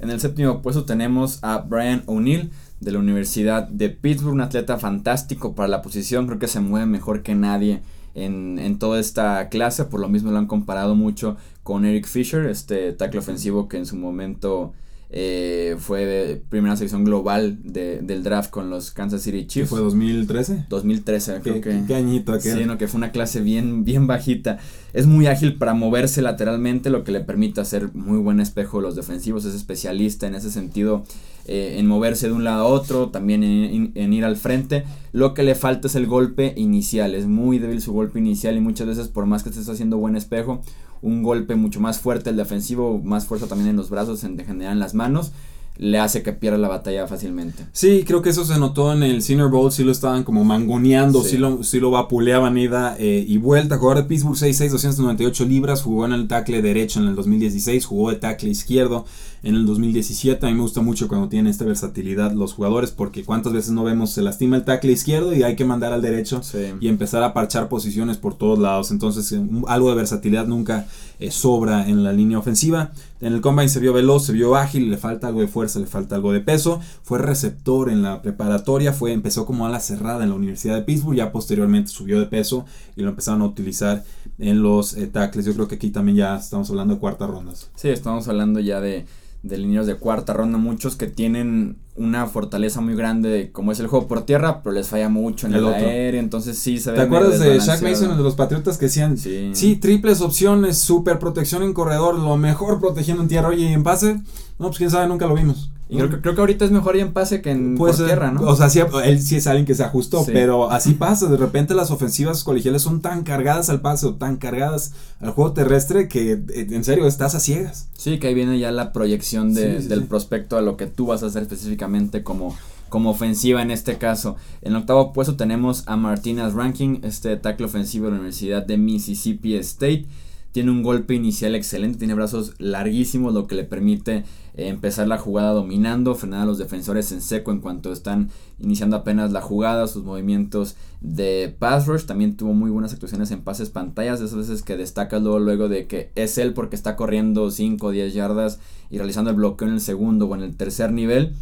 En 0.00 0.10
el 0.10 0.20
séptimo 0.20 0.60
puesto 0.60 0.84
tenemos 0.84 1.38
a 1.42 1.58
Brian 1.58 2.02
O'Neill 2.06 2.50
de 2.80 2.92
la 2.92 2.98
Universidad 2.98 3.68
de 3.68 3.90
Pittsburgh, 3.90 4.34
un 4.34 4.40
atleta 4.40 4.78
fantástico 4.78 5.54
para 5.54 5.68
la 5.68 5.82
posición, 5.82 6.26
creo 6.26 6.38
que 6.38 6.48
se 6.48 6.60
mueve 6.60 6.86
mejor 6.86 7.22
que 7.22 7.34
nadie 7.34 7.82
en, 8.14 8.58
en, 8.58 8.78
toda 8.78 9.00
esta 9.00 9.48
clase, 9.48 9.84
por 9.86 10.00
lo 10.00 10.08
mismo 10.08 10.30
lo 10.30 10.38
han 10.38 10.46
comparado 10.46 10.94
mucho 10.94 11.36
con 11.62 11.84
Eric 11.84 12.06
Fisher, 12.06 12.46
este 12.46 12.92
tackle 12.92 13.20
ofensivo 13.20 13.68
que 13.68 13.78
en 13.78 13.86
su 13.86 13.96
momento 13.96 14.72
eh, 15.16 15.76
fue 15.78 16.04
de 16.04 16.36
primera 16.36 16.76
sección 16.76 17.04
global 17.04 17.58
de, 17.62 18.00
del 18.00 18.24
draft 18.24 18.50
con 18.50 18.68
los 18.68 18.90
Kansas 18.90 19.22
City 19.22 19.46
Chiefs. 19.46 19.70
¿Fue 19.70 19.78
2013? 19.78 20.66
2013, 20.68 21.40
creo 21.40 21.60
que. 21.60 21.84
Qué 21.86 21.94
añito 21.94 22.40
Sí, 22.40 22.64
no, 22.66 22.78
que 22.78 22.88
fue 22.88 22.98
una 22.98 23.12
clase 23.12 23.40
bien, 23.40 23.84
bien 23.84 24.08
bajita. 24.08 24.58
Es 24.92 25.06
muy 25.06 25.28
ágil 25.28 25.54
para 25.54 25.72
moverse 25.72 26.20
lateralmente, 26.20 26.90
lo 26.90 27.04
que 27.04 27.12
le 27.12 27.20
permite 27.20 27.60
hacer 27.60 27.94
muy 27.94 28.18
buen 28.18 28.40
espejo 28.40 28.78
de 28.78 28.82
los 28.82 28.96
defensivos. 28.96 29.44
Es 29.44 29.54
especialista 29.54 30.26
en 30.26 30.34
ese 30.34 30.50
sentido, 30.50 31.04
eh, 31.46 31.76
en 31.78 31.86
moverse 31.86 32.26
de 32.26 32.32
un 32.32 32.42
lado 32.42 32.64
a 32.64 32.66
otro, 32.66 33.10
también 33.10 33.44
en, 33.44 33.92
en, 33.94 34.12
ir 34.12 34.24
al 34.24 34.34
frente. 34.34 34.82
Lo 35.12 35.32
que 35.32 35.44
le 35.44 35.54
falta 35.54 35.86
es 35.86 35.94
el 35.94 36.08
golpe 36.08 36.54
inicial. 36.56 37.14
Es 37.14 37.26
muy 37.28 37.60
débil 37.60 37.80
su 37.80 37.92
golpe 37.92 38.18
inicial 38.18 38.56
y 38.56 38.60
muchas 38.60 38.88
veces, 38.88 39.06
por 39.06 39.26
más 39.26 39.44
que 39.44 39.50
estés 39.50 39.68
haciendo 39.68 39.96
buen 39.98 40.16
espejo, 40.16 40.60
un 41.04 41.22
golpe 41.22 41.54
mucho 41.54 41.80
más 41.80 42.00
fuerte 42.00 42.30
el 42.30 42.36
defensivo, 42.36 43.00
más 43.04 43.26
fuerza 43.26 43.46
también 43.46 43.70
en 43.70 43.76
los 43.76 43.90
brazos, 43.90 44.24
en 44.24 44.38
general 44.38 44.72
en 44.72 44.78
las 44.80 44.94
manos, 44.94 45.32
le 45.76 45.98
hace 45.98 46.22
que 46.22 46.32
pierda 46.32 46.56
la 46.56 46.68
batalla 46.68 47.06
fácilmente. 47.06 47.66
Sí, 47.72 48.04
creo 48.06 48.22
que 48.22 48.30
eso 48.30 48.44
se 48.44 48.58
notó 48.58 48.92
en 48.92 49.02
el 49.02 49.22
Senior 49.22 49.50
Bowl, 49.50 49.70
sí 49.70 49.84
lo 49.84 49.92
estaban 49.92 50.24
como 50.24 50.44
mangoneando, 50.44 51.22
sí, 51.22 51.36
lo, 51.36 51.62
sí 51.62 51.78
lo 51.80 51.90
vapuleaban 51.90 52.56
ida 52.56 52.96
eh, 52.98 53.24
y 53.26 53.36
vuelta. 53.38 53.76
Jugador 53.76 54.04
de 54.04 54.08
Pittsburgh 54.08 54.36
6'6, 54.36 54.70
298 54.70 55.44
libras, 55.44 55.82
jugó 55.82 56.06
en 56.06 56.12
el 56.12 56.28
tackle 56.28 56.62
derecho 56.62 57.00
en 57.00 57.08
el 57.08 57.16
2016, 57.16 57.84
jugó 57.84 58.10
de 58.10 58.16
tackle 58.16 58.50
izquierdo 58.50 59.04
en 59.44 59.54
el 59.54 59.66
2017. 59.66 60.44
A 60.44 60.48
mí 60.48 60.54
me 60.56 60.62
gusta 60.62 60.80
mucho 60.80 61.06
cuando 61.06 61.28
tienen 61.28 61.50
esta 61.50 61.64
versatilidad 61.64 62.32
los 62.32 62.54
jugadores 62.54 62.90
porque 62.90 63.24
cuántas 63.24 63.52
veces 63.52 63.72
no 63.72 63.84
vemos 63.84 64.10
se 64.10 64.22
lastima 64.22 64.56
el 64.56 64.64
tackle 64.64 64.92
izquierdo 64.92 65.34
y 65.34 65.42
hay 65.42 65.54
que 65.54 65.64
mandar 65.64 65.92
al 65.92 66.02
derecho 66.02 66.40
y 66.80 66.88
empezar 66.88 67.22
a 67.22 67.34
parchar 67.34 67.68
posiciones 67.68 68.16
por 68.16 68.36
todos 68.36 68.58
lados. 68.58 68.90
Entonces 68.90 69.30
eh, 69.32 69.42
algo 69.68 69.90
de 69.90 69.96
versatilidad 69.96 70.46
nunca 70.46 70.86
eh, 71.20 71.30
sobra 71.30 71.88
en 71.88 72.02
la 72.02 72.12
línea 72.12 72.38
ofensiva. 72.38 72.92
En 73.20 73.32
el 73.32 73.40
combine 73.40 73.68
se 73.68 73.80
vio 73.80 73.92
veloz, 73.92 74.26
se 74.26 74.32
vio 74.32 74.56
ágil, 74.56 74.90
le 74.90 74.96
falta 74.96 75.28
algo 75.28 75.40
de 75.40 75.48
fuerza, 75.48 75.78
le 75.78 75.86
falta 75.86 76.16
algo 76.16 76.32
de 76.32 76.40
peso. 76.40 76.80
Fue 77.02 77.18
receptor 77.18 77.90
en 77.90 78.02
la 78.02 78.22
preparatoria, 78.22 78.92
fue, 78.92 79.12
empezó 79.12 79.46
como 79.46 79.66
ala 79.66 79.80
cerrada 79.80 80.24
en 80.24 80.30
la 80.30 80.36
Universidad 80.36 80.74
de 80.74 80.82
Pittsburgh, 80.82 81.16
ya 81.16 81.32
posteriormente 81.32 81.90
subió 81.90 82.18
de 82.18 82.26
peso 82.26 82.64
y 82.96 83.02
lo 83.02 83.10
empezaron 83.10 83.42
a 83.42 83.46
utilizar 83.46 84.04
en 84.38 84.62
los 84.62 84.94
eh, 84.94 85.06
tackles. 85.06 85.46
Yo 85.46 85.54
creo 85.54 85.68
que 85.68 85.76
aquí 85.76 85.90
también 85.90 86.16
ya 86.16 86.36
estamos 86.36 86.70
hablando 86.70 86.94
de 86.94 87.00
cuartas 87.00 87.28
rondas. 87.28 87.70
Sí, 87.74 87.88
estamos 87.88 88.26
hablando 88.28 88.60
ya 88.60 88.80
de 88.80 89.06
de 89.44 89.58
líneas 89.58 89.86
de 89.86 89.96
cuarta 89.96 90.32
ronda, 90.32 90.56
muchos 90.56 90.96
que 90.96 91.06
tienen 91.06 91.76
una 91.96 92.26
fortaleza 92.26 92.80
muy 92.80 92.96
grande 92.96 93.50
como 93.52 93.72
es 93.72 93.78
el 93.78 93.86
juego 93.86 94.08
por 94.08 94.22
tierra, 94.22 94.62
pero 94.62 94.74
les 94.74 94.88
falla 94.88 95.10
mucho 95.10 95.46
en 95.46 95.54
el, 95.54 95.66
aéreo, 95.66 96.18
entonces 96.18 96.58
sí 96.58 96.78
se 96.78 96.90
ve. 96.90 96.96
¿Te 96.96 97.02
acuerdas 97.02 97.38
de 97.38 97.58
Shaq 97.58 97.82
Mason 97.82 98.16
de 98.16 98.22
los 98.22 98.34
Patriotas 98.34 98.78
que 98.78 98.86
decían, 98.86 99.18
sí. 99.18 99.50
sí, 99.52 99.76
triples 99.76 100.22
opciones, 100.22 100.78
super 100.78 101.18
protección 101.18 101.62
en 101.62 101.74
corredor, 101.74 102.18
lo 102.18 102.38
mejor 102.38 102.80
protegiendo 102.80 103.22
en 103.22 103.28
tierra, 103.28 103.48
oye, 103.48 103.66
y 103.66 103.72
en 103.74 103.82
pase, 103.82 104.14
no, 104.58 104.68
pues 104.68 104.78
quién 104.78 104.90
sabe, 104.90 105.06
nunca 105.06 105.26
lo 105.26 105.34
vimos. 105.34 105.70
Y 105.88 105.98
creo, 105.98 106.34
que 106.34 106.40
ahorita 106.40 106.64
es 106.64 106.70
mejor 106.70 106.96
ir 106.96 107.02
en 107.02 107.12
pase 107.12 107.42
que 107.42 107.50
en 107.50 107.76
por 107.76 107.94
tierra, 107.94 108.30
¿no? 108.30 108.40
O 108.42 108.56
sea, 108.56 108.70
sí, 108.70 108.80
él 109.04 109.20
sí 109.20 109.36
es 109.36 109.46
alguien 109.46 109.66
que 109.66 109.74
se 109.74 109.84
ajustó, 109.84 110.24
pero 110.24 110.70
así 110.70 110.94
pasa. 110.94 111.28
De 111.28 111.36
repente 111.36 111.74
las 111.74 111.90
ofensivas 111.90 112.42
colegiales 112.42 112.82
son 112.82 113.02
tan 113.02 113.22
cargadas 113.22 113.68
al 113.68 113.82
pase 113.82 114.06
o 114.06 114.14
tan 114.14 114.36
cargadas 114.36 114.92
al 115.20 115.30
juego 115.30 115.52
terrestre 115.52 116.08
que 116.08 116.32
eh, 116.32 116.66
en 116.70 116.84
serio 116.84 117.06
estás 117.06 117.34
a 117.34 117.40
ciegas. 117.40 117.88
Sí, 117.98 118.18
que 118.18 118.28
ahí 118.28 118.34
viene 118.34 118.58
ya 118.58 118.72
la 118.72 118.92
proyección 118.92 119.52
de, 119.52 119.80
del 119.80 120.04
prospecto 120.04 120.56
a 120.56 120.62
lo 120.62 120.78
que 120.78 120.86
tú 120.86 121.06
vas 121.06 121.22
a 121.22 121.26
hacer 121.26 121.42
específicamente 121.42 122.22
como 122.22 122.56
como 122.88 123.10
ofensiva 123.10 123.60
en 123.60 123.72
este 123.72 123.98
caso. 123.98 124.36
En 124.62 124.72
el 124.72 124.78
octavo 124.78 125.12
puesto 125.12 125.34
tenemos 125.34 125.82
a 125.86 125.96
Martinez 125.96 126.52
Ranking, 126.54 127.00
este 127.02 127.36
tackle 127.36 127.66
ofensivo 127.66 128.04
de 128.06 128.12
la 128.12 128.18
Universidad 128.18 128.64
de 128.64 128.78
Mississippi 128.78 129.56
State. 129.56 130.06
Tiene 130.54 130.70
un 130.70 130.84
golpe 130.84 131.14
inicial 131.14 131.56
excelente, 131.56 131.98
tiene 131.98 132.14
brazos 132.14 132.54
larguísimos, 132.58 133.34
lo 133.34 133.48
que 133.48 133.56
le 133.56 133.64
permite 133.64 134.18
eh, 134.54 134.68
empezar 134.68 135.08
la 135.08 135.18
jugada 135.18 135.50
dominando, 135.50 136.14
frenar 136.14 136.42
a 136.42 136.46
los 136.46 136.58
defensores 136.58 137.10
en 137.10 137.22
seco 137.22 137.50
en 137.50 137.58
cuanto 137.58 137.90
están 137.90 138.30
iniciando 138.60 138.94
apenas 138.94 139.32
la 139.32 139.40
jugada, 139.40 139.88
sus 139.88 140.04
movimientos 140.04 140.76
de 141.00 141.52
pass 141.58 141.88
rush. 141.88 142.04
También 142.04 142.36
tuvo 142.36 142.52
muy 142.52 142.70
buenas 142.70 142.92
actuaciones 142.92 143.32
en 143.32 143.42
pases 143.42 143.70
pantallas, 143.70 144.20
de 144.20 144.26
esas 144.26 144.38
veces 144.38 144.62
que 144.62 144.76
destaca 144.76 145.18
luego, 145.18 145.40
luego 145.40 145.68
de 145.68 145.88
que 145.88 146.12
es 146.14 146.38
él 146.38 146.54
porque 146.54 146.76
está 146.76 146.94
corriendo 146.94 147.50
5 147.50 147.88
o 147.88 147.90
10 147.90 148.14
yardas 148.14 148.60
y 148.90 148.98
realizando 148.98 149.30
el 149.30 149.36
bloqueo 149.36 149.66
en 149.66 149.74
el 149.74 149.80
segundo 149.80 150.26
o 150.26 150.36
en 150.36 150.42
el 150.44 150.56
tercer 150.56 150.92
nivel. 150.92 151.34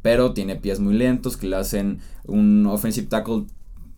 Pero 0.00 0.32
tiene 0.32 0.56
pies 0.56 0.80
muy 0.80 0.94
lentos 0.94 1.36
que 1.36 1.46
le 1.46 1.56
hacen 1.56 1.98
un 2.24 2.66
offensive 2.66 3.08
tackle 3.08 3.44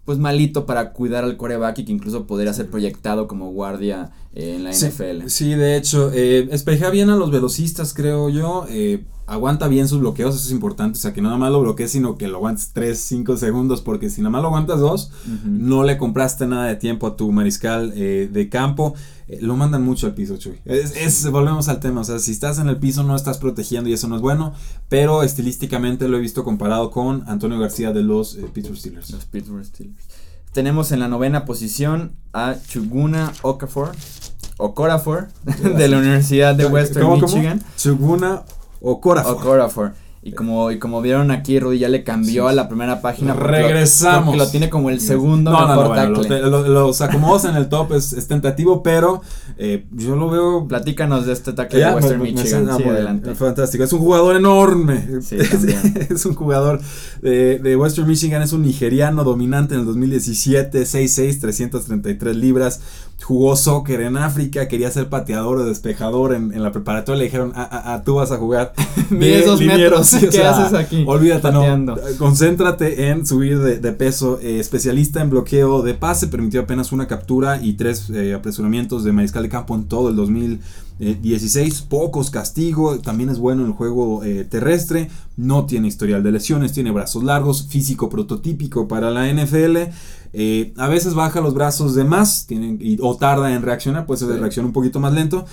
pues 0.09 0.16
malito 0.16 0.64
para 0.64 0.94
cuidar 0.94 1.23
al 1.25 1.37
coreback 1.37 1.81
y 1.81 1.85
que 1.85 1.92
incluso 1.92 2.27
podría 2.27 2.55
ser 2.55 2.71
proyectado 2.71 3.29
como 3.29 3.53
guardia 3.53 4.11
en 4.38 4.64
la 4.64 4.70
NFL. 4.70 5.29
Sí, 5.29 5.55
de 5.55 5.77
hecho, 5.77 6.11
eh, 6.12 6.48
espejea 6.53 6.90
bien 6.90 7.11
a 7.11 7.16
los 7.16 7.31
velocistas, 7.31 7.92
creo 7.92 8.29
yo. 8.29 8.66
Eh, 8.68 9.05
aguanta 9.29 9.68
bien 9.68 9.87
sus 9.88 10.01
bloqueos, 10.01 10.35
eso 10.35 10.46
es 10.46 10.53
importante. 10.53 10.98
O 10.98 11.01
sea, 11.01 11.12
que 11.12 11.20
no 11.20 11.29
nada 11.29 11.38
más 11.38 11.53
lo 11.53 11.61
bloquees, 11.61 11.92
sino 11.92 12.16
que 12.16 12.29
lo 12.29 12.38
aguantes 12.38 12.70
3, 12.72 12.98
5 12.98 13.37
segundos, 13.37 13.83
porque 13.83 14.11
si 14.11 14.22
nada 14.22 14.31
más 14.31 14.42
lo 14.42 14.48
aguantas 14.48 14.81
2, 14.81 15.11
no 15.44 15.85
le 15.85 15.98
compraste 15.98 16.46
nada 16.46 16.66
de 16.66 16.77
tiempo 16.77 17.07
a 17.07 17.16
tu 17.16 17.31
mariscal 17.31 17.92
eh, 17.94 18.29
de 18.33 18.48
campo. 18.48 18.94
Eh, 19.29 19.38
lo 19.42 19.55
mandan 19.57 19.85
mucho 19.85 20.07
al 20.07 20.14
piso, 20.14 20.38
Chuy. 20.38 20.59
Es, 20.64 21.31
volvemos 21.31 21.68
al 21.68 21.79
tema, 21.79 22.01
o 22.01 22.05
sea, 22.05 22.18
si 22.18 22.33
estás 22.33 22.59
en 22.59 22.68
el 22.68 22.79
piso 22.79 23.03
no 23.03 23.14
estás 23.14 23.37
protegiendo 23.37 23.90
y 23.90 23.92
eso 23.92 24.09
no 24.09 24.16
es 24.16 24.22
bueno, 24.22 24.55
pero 24.88 25.22
estilísticamente 25.22 26.09
lo 26.09 26.16
he 26.16 26.20
visto 26.20 26.42
comparado 26.42 26.90
con 26.90 27.22
Antonio 27.29 27.59
García 27.59 27.92
de 27.92 28.03
los 28.03 28.37
eh, 28.37 28.46
Pittsburgh 28.53 28.79
Steelers. 28.79 29.11
Los 29.11 29.27
Pittsburgh 29.27 29.64
Steelers. 29.64 29.98
Tenemos 30.53 30.90
en 30.92 31.01
la 31.01 31.09
novena 31.09 31.44
posición 31.44 32.12
a 32.33 32.57
Chuguna 32.66 33.33
Okafor, 33.42 33.92
Okorafor, 34.59 35.29
de 35.77 35.88
la 35.88 35.99
Universidad 35.99 36.55
de 36.55 36.66
Western 36.66 37.12
Michigan. 37.12 37.62
Chuguna 37.77 38.42
Okorafor. 38.81 39.35
Okorafor. 39.35 39.92
Y 40.21 40.33
como, 40.33 40.73
y 40.73 40.79
como 40.81 41.01
vieron 41.01 41.31
aquí, 41.31 41.61
Rudy 41.61 41.79
ya 41.79 41.88
le 41.88 42.03
cambió 42.03 42.49
a 42.49 42.53
la 42.53 42.68
primera 42.68 43.01
página. 43.01 43.35
Regresamos. 43.35 44.27
Porque 44.27 44.38
lo 44.38 44.51
tiene 44.51 44.68
como 44.68 44.90
el 44.90 45.01
segundo 45.01 45.53
no, 45.53 45.61
mejor 45.61 45.97
no, 45.97 46.51
no, 46.51 46.68
los, 46.68 47.01
acomodos 47.01 47.44
en 47.44 47.55
el 47.55 47.68
top 47.68 47.92
es, 47.92 48.27
tentativo, 48.27 48.83
pero 48.83 49.23
eh, 49.59 49.87
yo 49.92 50.16
lo 50.16 50.29
veo. 50.29 50.66
Platícanos 50.66 51.25
de 51.25 51.33
este 51.33 51.53
tackle 51.53 51.79
de 51.79 51.94
Western 51.94 52.21
Michigan. 52.21 52.68
sí, 52.77 52.83
adelante. 52.83 53.35
Fantástico. 53.37 53.85
Es 53.85 53.92
un 53.92 54.01
jugador 54.01 54.35
enorme. 54.35 55.23
Sí, 55.23 55.37
es, 56.11 56.27
un 56.27 56.35
jugador 56.35 56.81
de, 57.23 57.61
de, 57.61 57.77
Western 57.77 58.09
Michigan. 58.09 58.42
Es 58.42 58.53
un 58.53 58.62
nigeriano 58.62 59.23
dominante 59.23 59.75
en 59.75 59.81
el 59.81 59.87
2017. 59.87 60.83
6'6, 60.83 61.40
333 61.40 62.37
libras. 62.37 62.81
Jugó 63.22 63.57
soccer 63.57 64.00
en 64.02 64.16
África. 64.16 64.68
Quería 64.68 64.90
ser 64.90 65.09
pateador 65.09 65.59
o 65.59 65.64
despejador 65.64 66.35
en, 66.35 66.52
en 66.54 66.62
la 66.62 66.70
preparatoria. 66.72 67.18
Le 67.18 67.24
dijeron, 67.24 67.52
a, 67.54 67.62
ah, 67.62 67.68
ah, 67.70 67.83
ah, 67.94 68.02
tú 68.04 68.14
vas 68.14 68.31
a 68.31 68.37
jugar. 68.37 68.72
Mide 69.11 69.44
dos 69.44 69.61
metros. 69.61 70.11
¿Qué 70.31 70.42
haces 70.42 70.72
aquí? 70.72 71.04
Olvídate, 71.07 71.50
no. 71.52 71.96
Concéntrate 72.18 73.09
en 73.09 73.26
subir 73.26 73.59
de, 73.59 73.92
peso. 73.92 74.38
Eh, 74.40 74.61
especialista 74.61 75.20
en 75.20 75.31
bloqueo 75.31 75.83
de 75.83 75.94
pase. 75.94 76.28
Permitió 76.28 76.61
apenas 76.61 76.92
una 76.92 77.07
captura 77.07 77.61
y 77.61 77.74
tres 77.74 78.09
eh, 78.11 78.35
apresuramientos 78.35 79.04
de 79.04 79.12
mariscal 79.12 79.42
de 79.42 79.48
campo 79.48 79.74
en 79.74 79.85
todo 79.85 80.11
el 80.11 80.16
2016. 80.16 81.83
Pocos 81.83 82.31
castigos. 82.31 83.02
También 83.02 83.31
es 83.31 83.38
bueno 83.38 83.62
en 83.62 83.68
el 83.68 83.74
juego 83.74 84.22
eh, 84.22 84.44
terrestre. 84.44 85.11
No 85.37 85.66
tiene 85.66 85.88
historial 85.88 86.22
de 86.22 86.33
lesiones. 86.33 86.72
Tiene 86.72 86.92
brazos 86.92 87.24
largos. 87.24 87.66
Físico 87.68 88.09
prototípico 88.09 88.87
para 88.87 89.11
la 89.11 89.31
NFL. 89.31 89.90
A 90.77 90.88
veces 90.88 91.14
baja 91.14 91.41
los 91.41 91.55
brazos 91.55 91.95
de 91.95 92.05
más 92.05 92.47
tienen, 92.47 92.79
o 93.01 93.17
tarda 93.17 93.55
en 93.55 93.62
reaccionar, 93.62 94.07
puede 94.07 94.21
ser 94.21 94.29
de 94.29 94.38
reacción 94.38 94.67
un 94.67 94.73
poquito 94.73 95.01
más 95.01 95.12
lento, 95.12 95.45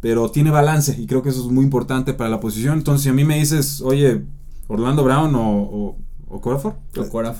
pero 0.00 0.30
tiene 0.30 0.50
balance 0.50 0.96
y 0.98 1.06
creo 1.06 1.22
que 1.22 1.28
eso 1.28 1.40
es 1.40 1.52
muy 1.52 1.64
importante 1.64 2.14
para 2.14 2.30
la 2.30 2.40
posición. 2.40 2.78
Entonces, 2.78 3.02
si 3.02 3.08
a 3.08 3.12
mí 3.12 3.24
me 3.24 3.38
dices, 3.38 3.80
oye, 3.82 4.22
Orlando 4.68 5.04
Brown 5.04 5.34
o, 5.34 5.96
o, 6.28 6.40
Corafor, 6.40 6.76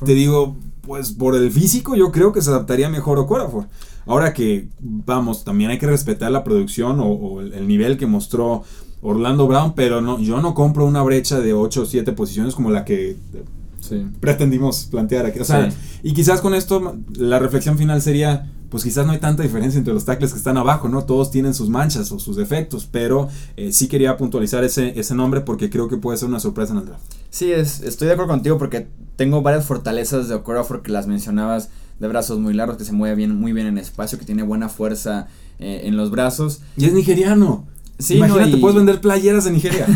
te 0.05 0.15
digo, 0.15 0.57
pues 0.83 1.13
por 1.13 1.37
el 1.37 1.51
físico 1.53 1.95
yo 1.95 2.11
creo 2.11 2.33
que 2.33 2.43
se 2.43 2.51
adaptaría 2.51 2.89
mejor 2.89 3.19
a 3.19 3.27
Corafor. 3.27 3.67
Ahora 4.07 4.33
que, 4.33 4.69
vamos, 4.81 5.45
también 5.45 5.71
hay 5.71 5.79
que 5.79 5.87
respetar 5.87 6.33
la 6.33 6.43
producción 6.43 6.99
o, 7.01 7.41
el, 7.41 7.69
nivel 7.69 7.97
que 7.97 8.07
mostró 8.07 8.65
Orlando 9.01 9.47
Brown, 9.47 9.75
pero 9.75 10.01
no, 10.01 10.19
yo 10.19 10.41
no 10.41 10.55
compro 10.55 10.85
una 10.85 11.03
brecha 11.03 11.39
de 11.39 11.55
8 11.55 11.83
o 11.83 11.87
7 11.87 12.13
posiciones 12.13 12.55
como 12.55 12.71
la 12.71 12.85
que 12.85 13.17
pretendimos 14.21 14.85
plantear 14.85 15.27
aquí. 15.27 15.41
O 15.41 15.45
sea, 15.45 15.71
y 16.03 16.13
quizás 16.13 16.41
con 16.41 16.55
esto 16.55 16.99
la 17.15 17.39
reflexión 17.39 17.79
final 17.79 18.01
sería, 18.03 18.53
pues 18.69 18.85
quizás 18.85 19.07
no 19.07 19.13
hay 19.13 19.19
tanta 19.19 19.43
diferencia 19.43 19.79
entre 19.79 19.95
los 19.95 20.05
tackles 20.05 20.33
que 20.33 20.39
están 20.39 20.57
abajo, 20.57 20.89
¿no? 20.89 21.05
Todos 21.05 21.31
tienen 21.31 21.55
sus 21.55 21.69
manchas 21.69 22.11
o 22.13 22.19
sus 22.19 22.37
defectos, 22.37 22.89
pero 22.91 23.29
eh, 23.57 23.73
sí 23.73 23.89
quería 23.89 24.17
puntualizar 24.17 24.65
ese, 24.65 24.99
ese 24.99 25.15
nombre 25.15 25.41
porque 25.41 25.71
creo 25.71 25.89
que 25.89 25.97
puede 25.97 26.19
ser 26.19 26.29
una 26.29 26.41
sorpresa 26.41 26.73
en 26.73 26.81
el 26.81 26.87
draft. 26.87 27.05
Sí, 27.31 27.53
es, 27.53 27.81
estoy 27.81 28.09
de 28.09 28.15
acuerdo 28.15 28.33
contigo 28.33 28.59
porque 28.59 28.89
tengo 29.17 29.43
varias 29.43 29.67
fortalezas 29.67 30.29
de 30.29 30.35
Okorafor 30.35 30.83
que 30.83 30.93
las 30.93 31.07
mencionabas, 31.07 31.71
de 31.99 32.09
brazos 32.09 32.39
muy 32.39 32.55
largos, 32.55 32.79
que 32.79 32.85
se 32.85 32.93
mueve 32.93 33.15
bien, 33.15 33.37
muy 33.37 33.53
bien 33.53 33.67
en 33.67 33.77
espacio, 33.79 34.19
que 34.19 34.25
tiene 34.25 34.43
buena 34.43 34.69
fuerza 34.69 35.29
eh, 35.59 35.83
en 35.85 35.97
los 35.97 36.11
brazos. 36.11 36.63
Y 36.77 36.87
es 36.87 36.95
nigeriano. 36.95 37.67
Sí, 38.01 38.17
Imagínate, 38.17 38.57
puedes 38.57 38.77
vender 38.77 39.01
playeras 39.01 39.45
de 39.45 39.51
Nigeria. 39.51 39.87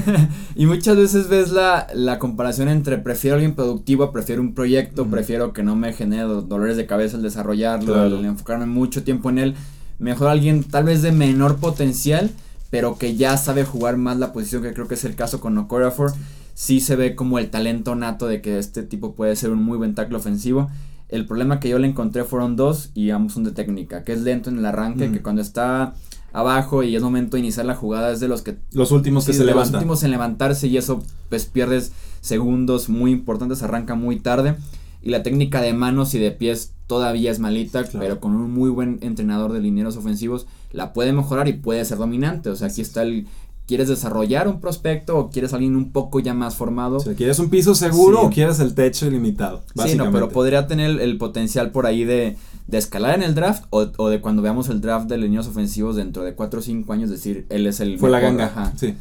y 0.55 0.67
muchas 0.67 0.97
veces 0.97 1.29
ves 1.29 1.51
la, 1.51 1.87
la, 1.95 2.19
comparación 2.19 2.69
entre 2.69 2.99
prefiero 2.99 3.37
alguien 3.37 3.55
productivo, 3.55 4.12
prefiero 4.12 4.43
un 4.43 4.55
proyecto, 4.55 5.07
prefiero 5.07 5.55
que 5.55 5.62
no 5.62 5.75
me 5.75 5.93
genere 5.95 6.25
dolores 6.25 6.77
de 6.77 6.87
cabeza 6.87 7.17
el 7.17 7.23
desarrollarlo, 7.23 8.05
el 8.05 8.25
enfocarme 8.25 8.67
mucho 8.67 9.05
tiempo 9.05 9.31
en 9.31 9.38
él. 9.38 9.55
Mejor 9.99 10.29
alguien 10.29 10.64
tal 10.64 10.85
vez 10.85 11.01
de 11.01 11.12
menor 11.12 11.57
potencial, 11.57 12.31
pero 12.71 12.99
que 12.99 13.17
ya 13.17 13.37
sabe 13.38 13.64
jugar 13.64 13.97
más 13.97 14.19
la 14.19 14.33
posición, 14.33 14.62
que 14.62 14.75
creo 14.75 14.87
que 14.87 14.95
es 14.95 15.05
el 15.05 15.14
caso 15.14 15.40
con 15.40 15.57
Okorafor. 15.57 16.12
Sí 16.53 16.81
se 16.81 16.97
ve 16.97 17.14
como 17.14 17.38
el 17.38 17.49
talento 17.49 17.95
nato 17.95 18.27
de 18.27 18.43
que 18.43 18.59
este 18.59 18.83
tipo 18.83 19.14
puede 19.14 19.35
ser 19.35 19.51
un 19.51 19.62
muy 19.62 19.79
buen 19.79 19.95
tackle 19.95 20.17
ofensivo. 20.17 20.69
El 21.09 21.27
problema 21.27 21.59
que 21.59 21.69
yo 21.69 21.79
le 21.79 21.87
encontré 21.87 22.25
fueron 22.25 22.57
dos 22.57 22.90
y 22.95 23.11
ambos 23.11 23.33
son 23.33 23.45
de 23.45 23.53
técnica, 23.53 24.05
que 24.05 24.12
es 24.12 24.21
lento 24.21 24.51
en 24.51 24.59
el 24.59 24.67
arranque, 24.67 25.11
que 25.11 25.23
cuando 25.23 25.40
está 25.40 25.95
abajo 26.35 26.83
y 26.83 26.94
es 26.94 27.03
momento 27.03 27.37
de 27.37 27.40
iniciar 27.40 27.64
la 27.64 27.77
jugada 27.77 28.12
es 28.12 28.20
de 28.20 28.29
los 28.29 28.42
que 28.42 28.57
los 28.73 28.90
últimos 28.90 29.25
que 29.25 29.33
se 29.33 29.44
levantan. 29.44 29.73
Los 29.73 29.81
últimos 29.81 30.03
en 30.03 30.11
levantarse 30.11 30.66
y 30.66 30.77
eso 30.77 31.03
pues 31.31 31.47
pierdes 31.47 31.92
segundos 32.20 32.90
muy 32.90 33.12
importantes, 33.12 33.62
arranca 33.62 33.94
muy 33.94 34.18
tarde 34.18 34.57
y 35.01 35.11
la 35.11 35.23
técnica 35.23 35.61
de 35.61 35.73
manos 35.73 36.14
y 36.14 36.18
de 36.18 36.33
pies 36.33 36.73
todavía 36.87 37.31
es 37.31 37.38
malita, 37.38 37.85
pero 37.99 38.20
con 38.20 38.35
un 38.35 38.53
muy 38.53 38.68
buen 38.68 38.99
entrenador 39.01 39.53
de 39.53 39.61
linieros 39.61 39.97
ofensivos 39.97 40.47
la 40.73 40.92
puede 40.92 41.12
mejorar 41.12 41.47
y 41.47 41.53
puede 41.53 41.85
ser 41.85 41.99
dominante, 41.99 42.51
o 42.51 42.57
sea, 42.57 42.66
aquí 42.66 42.81
está 42.81 43.03
el 43.03 43.27
¿Quieres 43.66 43.88
desarrollar 43.88 44.46
un 44.46 44.61
prospecto 44.61 45.16
o 45.16 45.31
quieres 45.31 45.55
alguien 45.55 45.74
un 45.74 45.90
poco 45.90 46.20
ya 46.20 46.35
más 46.35 46.55
formado? 46.55 46.98
O 46.98 47.14
¿quieres 47.16 47.38
un 47.38 47.48
piso 47.48 47.74
seguro 47.74 48.20
o 48.20 48.31
quieres 48.31 48.61
el 48.61 48.74
techo 48.74 49.07
ilimitado? 49.07 49.62
Sí, 49.87 49.96
no, 49.96 50.12
pero 50.12 50.29
podría 50.29 50.66
tener 50.66 51.00
el 51.00 51.16
potencial 51.16 51.70
por 51.70 51.87
ahí 51.87 52.05
de, 52.05 52.37
de 52.66 52.79
escalar 52.79 53.14
en 53.14 53.22
el 53.22 53.35
draft 53.35 53.64
o, 53.70 54.09
de 54.09 54.20
cuando 54.20 54.42
veamos 54.42 54.68
el 54.68 54.81
draft 54.81 55.09
de 55.09 55.16
líneas 55.16 55.46
ofensivos 55.46 55.96
dentro 55.96 56.24
de 56.24 56.35
4 56.35 56.61
o 56.61 56.62
5 56.62 56.92
años, 56.92 57.11
decir, 57.11 57.46
él 57.48 57.66
es 57.66 57.81
el... 57.81 57.98
Fue 57.98 58.11
la 58.11 58.20
ganga. 58.20 58.72
Sí. 58.77 58.94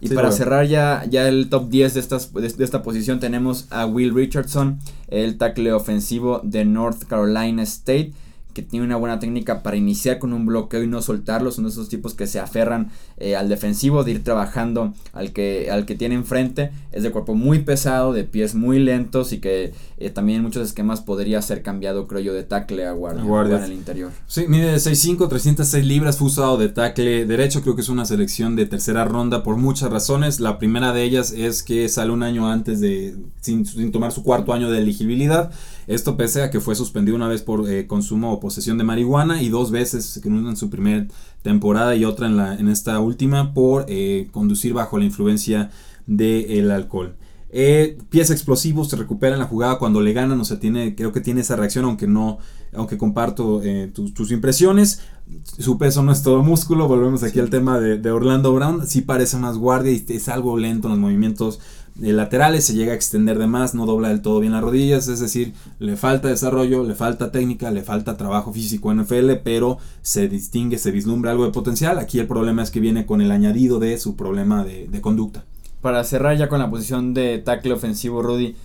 Y 0.00 0.10
para 0.10 0.32
cerrar 0.32 0.66
ya, 0.66 1.06
ya 1.08 1.28
el 1.28 1.48
top 1.48 1.70
10 1.70 1.94
de, 1.94 2.00
estas, 2.00 2.34
de, 2.34 2.46
esta 2.46 2.82
posición 2.82 3.20
tenemos 3.20 3.66
a 3.70 3.86
Will 3.86 4.14
Richardson, 4.14 4.78
el 5.08 5.38
tackle 5.38 5.72
ofensivo 5.72 6.42
de 6.44 6.66
North 6.66 7.04
Carolina 7.04 7.62
State 7.62 8.12
que 8.54 8.62
tiene 8.62 8.86
una 8.86 8.96
buena 8.96 9.18
técnica 9.18 9.62
para 9.62 9.76
iniciar 9.76 10.18
con 10.18 10.32
un 10.32 10.46
bloqueo 10.46 10.82
y 10.82 10.86
no 10.86 11.02
soltarlo. 11.02 11.50
Son 11.50 11.66
esos 11.66 11.88
tipos 11.88 12.14
que 12.14 12.26
se 12.26 12.40
aferran 12.40 12.90
eh, 13.18 13.36
al 13.36 13.48
defensivo, 13.48 14.04
de 14.04 14.12
ir 14.12 14.24
trabajando 14.24 14.94
al 15.12 15.32
que, 15.32 15.70
al 15.70 15.84
que 15.84 15.94
tiene 15.94 16.14
enfrente. 16.14 16.70
Es 16.92 17.02
de 17.02 17.10
cuerpo 17.10 17.34
muy 17.34 17.58
pesado, 17.60 18.12
de 18.12 18.24
pies 18.24 18.54
muy 18.54 18.78
lentos 18.78 19.32
y 19.32 19.40
que 19.40 19.74
eh, 19.98 20.10
también 20.10 20.38
en 20.38 20.44
muchos 20.44 20.66
esquemas 20.66 21.00
podría 21.00 21.42
ser 21.42 21.62
cambiado, 21.62 22.06
creo 22.06 22.20
yo, 22.20 22.32
de 22.32 22.44
tackle 22.44 22.86
a 22.86 22.92
guardia, 22.92 23.58
en 23.58 23.64
el 23.64 23.72
interior. 23.72 24.12
Sí, 24.26 24.46
mide 24.48 24.76
6'5, 24.76 25.28
306 25.28 25.84
libras, 25.84 26.16
fue 26.16 26.28
usado 26.28 26.56
de 26.56 26.68
tackle 26.68 27.26
derecho. 27.26 27.62
Creo 27.62 27.74
que 27.74 27.82
es 27.82 27.88
una 27.88 28.06
selección 28.06 28.56
de 28.56 28.66
tercera 28.66 29.04
ronda 29.04 29.42
por 29.42 29.56
muchas 29.56 29.90
razones. 29.90 30.40
La 30.40 30.58
primera 30.58 30.92
de 30.92 31.02
ellas 31.02 31.32
es 31.32 31.62
que 31.62 31.88
sale 31.88 32.12
un 32.12 32.22
año 32.22 32.48
antes 32.48 32.80
de, 32.80 33.16
sin, 33.40 33.64
tomar 33.92 34.12
su 34.12 34.22
cuarto 34.22 34.52
año 34.52 34.70
de 34.70 34.78
elegibilidad. 34.78 35.50
Esto 35.86 36.16
pese 36.16 36.42
a 36.42 36.50
que 36.50 36.60
fue 36.60 36.74
suspendido 36.74 37.16
una 37.16 37.28
vez 37.28 37.42
por 37.42 37.68
eh, 37.68 37.86
consumo 37.86 38.32
o 38.32 38.40
posesión 38.40 38.78
de 38.78 38.84
marihuana 38.84 39.42
y 39.42 39.48
dos 39.48 39.70
veces, 39.70 40.20
una 40.24 40.50
en 40.50 40.56
su 40.56 40.70
primera 40.70 41.06
temporada 41.42 41.94
y 41.94 42.04
otra 42.04 42.26
en, 42.26 42.36
la, 42.36 42.54
en 42.54 42.68
esta 42.68 43.00
última, 43.00 43.52
por 43.52 43.86
eh, 43.88 44.28
conducir 44.32 44.72
bajo 44.72 44.98
la 44.98 45.04
influencia 45.04 45.70
del 46.06 46.70
alcohol. 46.70 47.16
Eh, 47.56 47.98
pies 48.10 48.30
explosivos 48.30 48.88
se 48.88 48.96
recuperan 48.96 49.38
la 49.38 49.44
jugada 49.44 49.78
cuando 49.78 50.00
le 50.00 50.12
ganan, 50.12 50.40
o 50.40 50.44
sea, 50.44 50.58
tiene, 50.58 50.96
creo 50.96 51.12
que 51.12 51.20
tiene 51.20 51.42
esa 51.42 51.54
reacción, 51.54 51.84
aunque 51.84 52.08
no, 52.08 52.38
aunque 52.72 52.98
comparto 52.98 53.62
tus, 53.92 54.32
impresiones. 54.32 55.02
Su 55.58 55.78
peso 55.78 56.02
no 56.02 56.10
es 56.12 56.22
todo 56.22 56.42
músculo, 56.42 56.88
volvemos 56.88 57.22
aquí 57.22 57.38
al 57.38 57.50
tema 57.50 57.78
de, 57.78 57.96
de, 57.98 58.10
Orlando 58.10 58.52
Brown, 58.52 58.86
sí 58.86 59.02
parece 59.02 59.36
más 59.36 59.56
guardia 59.56 59.92
y 59.92 60.04
es 60.08 60.28
algo 60.28 60.58
lento 60.58 60.88
en 60.88 60.92
los 60.92 61.00
movimientos 61.00 61.60
de 61.60 61.83
laterales 62.00 62.64
se 62.64 62.74
llega 62.74 62.92
a 62.92 62.96
extender 62.96 63.38
de 63.38 63.46
más, 63.46 63.74
no 63.74 63.86
dobla 63.86 64.08
del 64.08 64.20
todo 64.20 64.40
bien 64.40 64.52
las 64.52 64.62
rodillas, 64.62 65.06
es 65.08 65.20
decir, 65.20 65.54
le 65.78 65.96
falta 65.96 66.28
desarrollo, 66.28 66.82
le 66.82 66.94
falta 66.94 67.30
técnica, 67.30 67.70
le 67.70 67.82
falta 67.82 68.16
trabajo 68.16 68.52
físico 68.52 68.90
en 68.90 69.02
NFL, 69.02 69.32
pero 69.44 69.78
se 70.02 70.28
distingue, 70.28 70.78
se 70.78 70.90
vislumbra 70.90 71.30
algo 71.30 71.44
de 71.44 71.52
potencial. 71.52 71.98
Aquí 71.98 72.18
el 72.18 72.26
problema 72.26 72.62
es 72.62 72.70
que 72.70 72.80
viene 72.80 73.06
con 73.06 73.20
el 73.20 73.30
añadido 73.30 73.78
de 73.78 73.96
su 73.98 74.16
problema 74.16 74.64
de, 74.64 74.88
de 74.88 75.00
conducta. 75.00 75.44
Para 75.80 76.02
cerrar 76.02 76.36
ya 76.36 76.48
con 76.48 76.58
la 76.58 76.70
posición 76.70 77.14
de 77.14 77.38
tackle 77.38 77.72
ofensivo, 77.72 78.22
Rudy, 78.22 78.56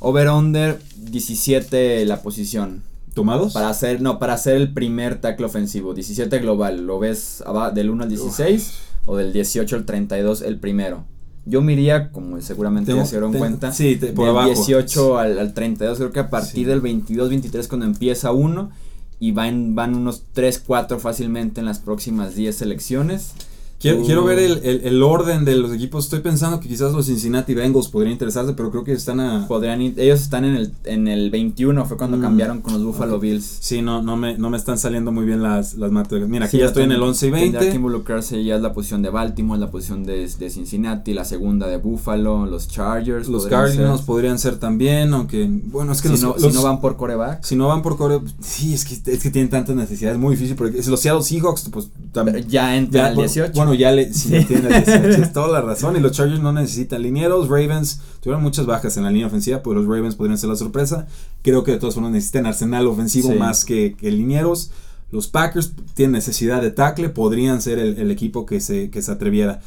over-under 0.00 0.80
17 0.96 2.04
la 2.06 2.22
posición. 2.22 2.82
¿Tomados? 3.14 3.52
Para 3.52 3.68
hacer, 3.68 4.00
no, 4.00 4.18
para 4.18 4.34
hacer 4.34 4.56
el 4.56 4.72
primer 4.72 5.20
tackle 5.20 5.46
ofensivo, 5.46 5.92
17 5.92 6.38
global, 6.38 6.86
¿lo 6.86 7.00
ves 7.00 7.42
del 7.74 7.90
1 7.90 8.04
al 8.04 8.08
16 8.08 8.74
o 9.06 9.16
del 9.16 9.32
18 9.32 9.74
al 9.74 9.84
32 9.84 10.42
el 10.42 10.60
primero? 10.60 11.04
Yo 11.48 11.62
me 11.62 11.72
iría, 11.72 12.12
como 12.12 12.40
seguramente 12.42 12.94
ya 12.94 13.04
se 13.06 13.12
dieron 13.12 13.32
tengo- 13.32 13.42
cuenta, 13.44 13.72
sí, 13.72 13.96
te- 13.96 14.08
por 14.08 14.26
del 14.26 14.36
abajo. 14.36 14.48
18 14.54 15.18
al, 15.18 15.38
al 15.38 15.54
32, 15.54 15.96
creo 15.98 16.12
que 16.12 16.20
a 16.20 16.28
partir 16.30 16.52
Sí. 16.52 16.64
del 16.64 16.80
22, 16.80 17.30
23 17.30 17.68
cuando 17.68 17.86
empieza 17.86 18.32
uno 18.32 18.70
y 19.18 19.32
van, 19.32 19.74
van 19.74 19.94
unos 19.94 20.24
3, 20.32 20.62
4 20.64 20.98
fácilmente 21.00 21.60
en 21.60 21.66
las 21.66 21.78
próximas 21.78 22.34
10 22.34 22.54
selecciones. 22.56 23.32
Quiero, 23.80 23.98
Tú- 23.98 24.06
quiero 24.06 24.24
ver 24.24 24.40
el, 24.40 24.58
el- 24.64 24.80
el 24.84 25.02
orden 25.04 25.44
de 25.44 25.54
los 25.54 25.72
equipos. 25.72 26.04
Estoy 26.04 26.18
pensando 26.18 26.58
que 26.58 26.68
quizás 26.68 26.92
los 26.92 27.06
Cincinnati 27.06 27.54
Bengals 27.54 27.86
podrían 27.86 28.12
interesarse, 28.12 28.52
pero 28.54 28.72
creo 28.72 28.82
que 28.82 28.92
están 28.92 29.20
a. 29.20 29.46
Podrían 29.46 29.80
ir- 29.80 29.94
ellos 29.98 30.20
están 30.20 30.44
en 30.44 30.56
el, 30.56 30.72
en 30.84 31.06
el 31.06 31.30
21, 31.30 31.84
fue 31.84 31.96
cuando 31.96 32.16
Mm, 32.16 32.20
cambiaron 32.20 32.60
con 32.60 32.72
los 32.72 32.82
Buffalo 32.82 33.16
ok. 33.16 33.22
Bills. 33.22 33.44
Sí, 33.60 33.80
no, 33.80 34.02
no, 34.02 34.16
me, 34.16 34.36
no 34.36 34.50
me 34.50 34.56
están 34.56 34.78
saliendo 34.78 35.12
muy 35.12 35.24
bien 35.26 35.44
las, 35.44 35.74
las 35.74 35.92
matemáticas. 35.92 36.28
Mira, 36.28 36.46
aquí 36.46 36.56
Sí, 36.56 36.60
ya 36.60 36.66
estoy 36.66 36.82
en 36.84 36.90
el 36.90 36.98
ten- 36.98 37.08
11 37.08 37.26
y 37.28 37.30
Tendrá 37.30 37.60
que 37.60 37.66
20. 37.66 37.76
involucrarse 37.76 38.42
ya 38.42 38.56
es 38.56 38.62
la 38.62 38.72
posición 38.72 39.02
de 39.02 39.10
Baltimore, 39.10 39.60
la 39.60 39.70
posición 39.70 40.02
de, 40.04 40.26
de 40.28 40.50
Cincinnati, 40.50 41.14
la 41.14 41.24
segunda 41.24 41.68
de 41.68 41.76
Buffalo, 41.76 42.46
los 42.46 42.66
Chargers. 42.66 43.28
Los 43.28 43.46
Cardinals 43.46 44.02
podrían 44.02 44.40
ser 44.40 44.56
también, 44.58 45.14
aunque. 45.14 45.48
Bueno, 45.48 45.92
es 45.92 46.02
que 46.02 46.08
si, 46.08 46.14
los, 46.14 46.22
no, 46.22 46.28
los- 46.36 46.42
si 46.52 46.58
no 46.58 46.64
van 46.64 46.80
por 46.80 46.96
coreback. 46.96 47.44
si 47.44 47.54
no 47.54 47.68
van 47.68 47.82
por 47.82 47.96
core. 47.96 48.18
Sí, 48.40 48.74
es 48.74 48.84
que, 48.84 48.94
es 49.12 49.22
que 49.22 49.30
tienen 49.30 49.50
tantas 49.50 49.76
necesidades. 49.76 50.16
Es 50.16 50.20
muy 50.20 50.34
difícil. 50.34 50.56
Porque 50.56 50.82
si 50.82 50.90
los 50.90 50.98
Seattle 50.98 51.22
Seahawks, 51.22 51.68
pues 51.70 51.90
también. 52.10 52.44
Ya 52.48 52.76
entra 52.76 53.06
al 53.06 53.14
bueno, 53.14 53.28
18. 53.28 53.52
Bueno, 53.54 53.67
ya 53.74 53.92
le, 53.92 54.12
sí, 54.12 54.30
ya 54.30 54.46
tienen 54.46 54.72
el 54.72 54.84
18, 54.84 55.22
es 55.22 55.32
toda 55.32 55.48
la 55.48 55.60
razón. 55.60 55.96
Y 55.96 56.00
los 56.00 56.12
Chargers 56.12 56.40
no 56.40 56.52
necesitan 56.52 57.02
linieros. 57.02 57.48
Ravens 57.48 58.00
tuvieron 58.20 58.42
muchas 58.42 58.66
bajas 58.66 58.96
en 58.96 59.04
la 59.04 59.10
línea 59.10 59.26
ofensiva, 59.26 59.62
pues 59.62 59.76
los 59.76 59.86
Ravens 59.86 60.14
podrían 60.16 60.38
ser 60.38 60.50
la 60.50 60.56
sorpresa. 60.56 61.06
Creo 61.42 61.64
que 61.64 61.72
de 61.72 61.78
todas 61.78 61.94
formas 61.94 62.12
necesitan 62.12 62.46
arsenal 62.46 62.86
ofensivo 62.86 63.32
Sí. 63.32 63.38
más 63.38 63.64
que, 63.64 63.94
que 63.98 64.10
linieros. 64.10 64.70
Los 65.10 65.28
Packers 65.28 65.72
tienen 65.94 66.12
necesidad 66.12 66.60
de 66.60 66.70
tackle, 66.70 67.08
podrían 67.08 67.62
ser 67.62 67.78
el, 67.78 67.98
el 67.98 68.10
equipo 68.10 68.44
que 68.44 68.60
se, 68.60 68.90
que 68.90 69.00
se 69.02 69.10
atreviera. 69.12 69.60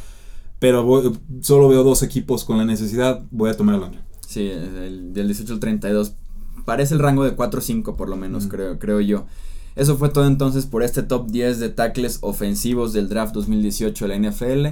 Pero 0.60 0.84
voy- 0.84 1.18
solo 1.42 1.68
veo 1.70 1.84
dos 1.84 2.04
equipos 2.04 2.44
con 2.46 2.58
la 2.60 2.66
necesidad, 2.66 3.22
voy 3.32 3.50
a 3.50 3.58
tomar 3.58 3.76
el 3.76 3.82
under. 3.82 4.02
Sí, 4.28 4.48
el, 4.48 5.14
del 5.14 5.28
18 5.28 5.54
al 5.54 5.60
32. 5.60 6.14
Parece 6.66 6.94
el 6.94 7.00
rango 7.00 7.24
de 7.24 7.32
4 7.32 7.58
o 7.58 7.62
5 7.64 7.98
por 7.98 8.08
lo 8.08 8.16
menos, 8.18 8.46
Mm. 8.46 8.50
creo, 8.50 8.78
creo 8.80 9.02
yo. 9.02 9.26
Eso 9.76 9.98
fue 9.98 10.10
todo 10.10 10.28
entonces 10.28 10.66
por 10.66 10.84
este 10.84 11.04
top 11.04 11.30
10 11.30 11.60
de 11.60 11.70
tackles 11.70 12.20
ofensivos 12.22 12.94
del 12.94 13.10
draft 13.10 13.34
2018 13.34 14.08
de 14.08 14.20
la 14.20 14.30
NFL. 14.30 14.68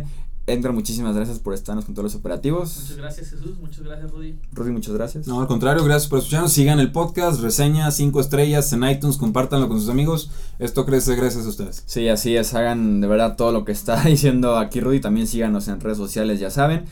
Edgar, 0.50 0.74
muchísimas 0.74 1.16
gracias 1.16 1.40
por 1.40 1.54
estarnos 1.54 1.86
con 1.86 1.94
todos 1.94 2.06
los 2.06 2.16
operativos. 2.16 2.76
Muchas 2.82 2.98
gracias, 2.98 3.30
Jesús. 3.30 3.58
Muchas 3.60 3.84
gracias, 3.84 4.12
Rudy. 4.12 4.40
Rudy, 4.52 4.72
muchas 4.72 4.94
gracias. 4.96 5.28
No, 5.28 5.40
al 5.42 5.48
contrario, 5.48 5.84
gracias 5.84 6.10
por 6.10 6.20
escucharnos. 6.20 6.52
Sigan 6.52 6.80
el 6.80 6.92
podcast, 6.92 7.40
reseña 7.40 7.90
5 7.92 8.20
estrellas 8.20 8.74
en 8.74 8.84
iTunes, 8.84 9.18
compártanlo 9.18 9.68
con 9.68 9.80
sus 9.80 9.90
amigos. 9.90 10.32
Esto 10.58 10.86
crece 10.86 11.16
gracias 11.16 11.46
a 11.46 11.50
ustedes. 11.50 11.84
Sí, 11.86 12.08
así 12.08 12.36
es, 12.36 12.54
hagan 12.54 13.00
de 13.00 13.08
verdad 13.08 13.36
todo 13.36 13.52
lo 13.52 13.64
que 13.64 13.72
está 13.72 14.04
diciendo 14.06 14.58
aquí 14.58 14.80
Rudy, 14.80 15.00
también 15.00 15.28
síganos 15.28 15.68
en 15.68 15.80
redes 15.80 15.98
sociales, 15.98 16.40
ya 16.40 16.50
saben. 16.50 16.86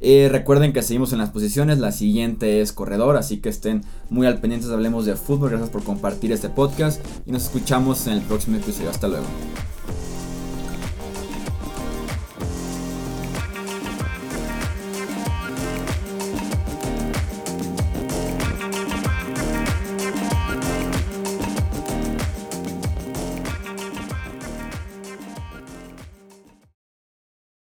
Eh, 0.00 0.28
recuerden 0.30 0.72
que 0.72 0.82
seguimos 0.82 1.12
en 1.12 1.18
las 1.18 1.30
posiciones, 1.30 1.78
la 1.78 1.92
siguiente 1.92 2.62
es 2.62 2.72
corredor, 2.72 3.16
así 3.16 3.38
que 3.38 3.50
estén 3.50 3.84
muy 4.08 4.26
al 4.26 4.40
pendientes, 4.40 4.70
hablemos 4.70 5.04
de 5.04 5.14
fútbol, 5.14 5.50
gracias 5.50 5.70
por 5.70 5.84
compartir 5.84 6.32
este 6.32 6.48
podcast 6.48 7.04
y 7.26 7.32
nos 7.32 7.44
escuchamos 7.44 8.06
en 8.06 8.14
el 8.14 8.22
próximo 8.22 8.56
episodio, 8.56 8.90
hasta 8.90 9.08
luego. 9.08 9.26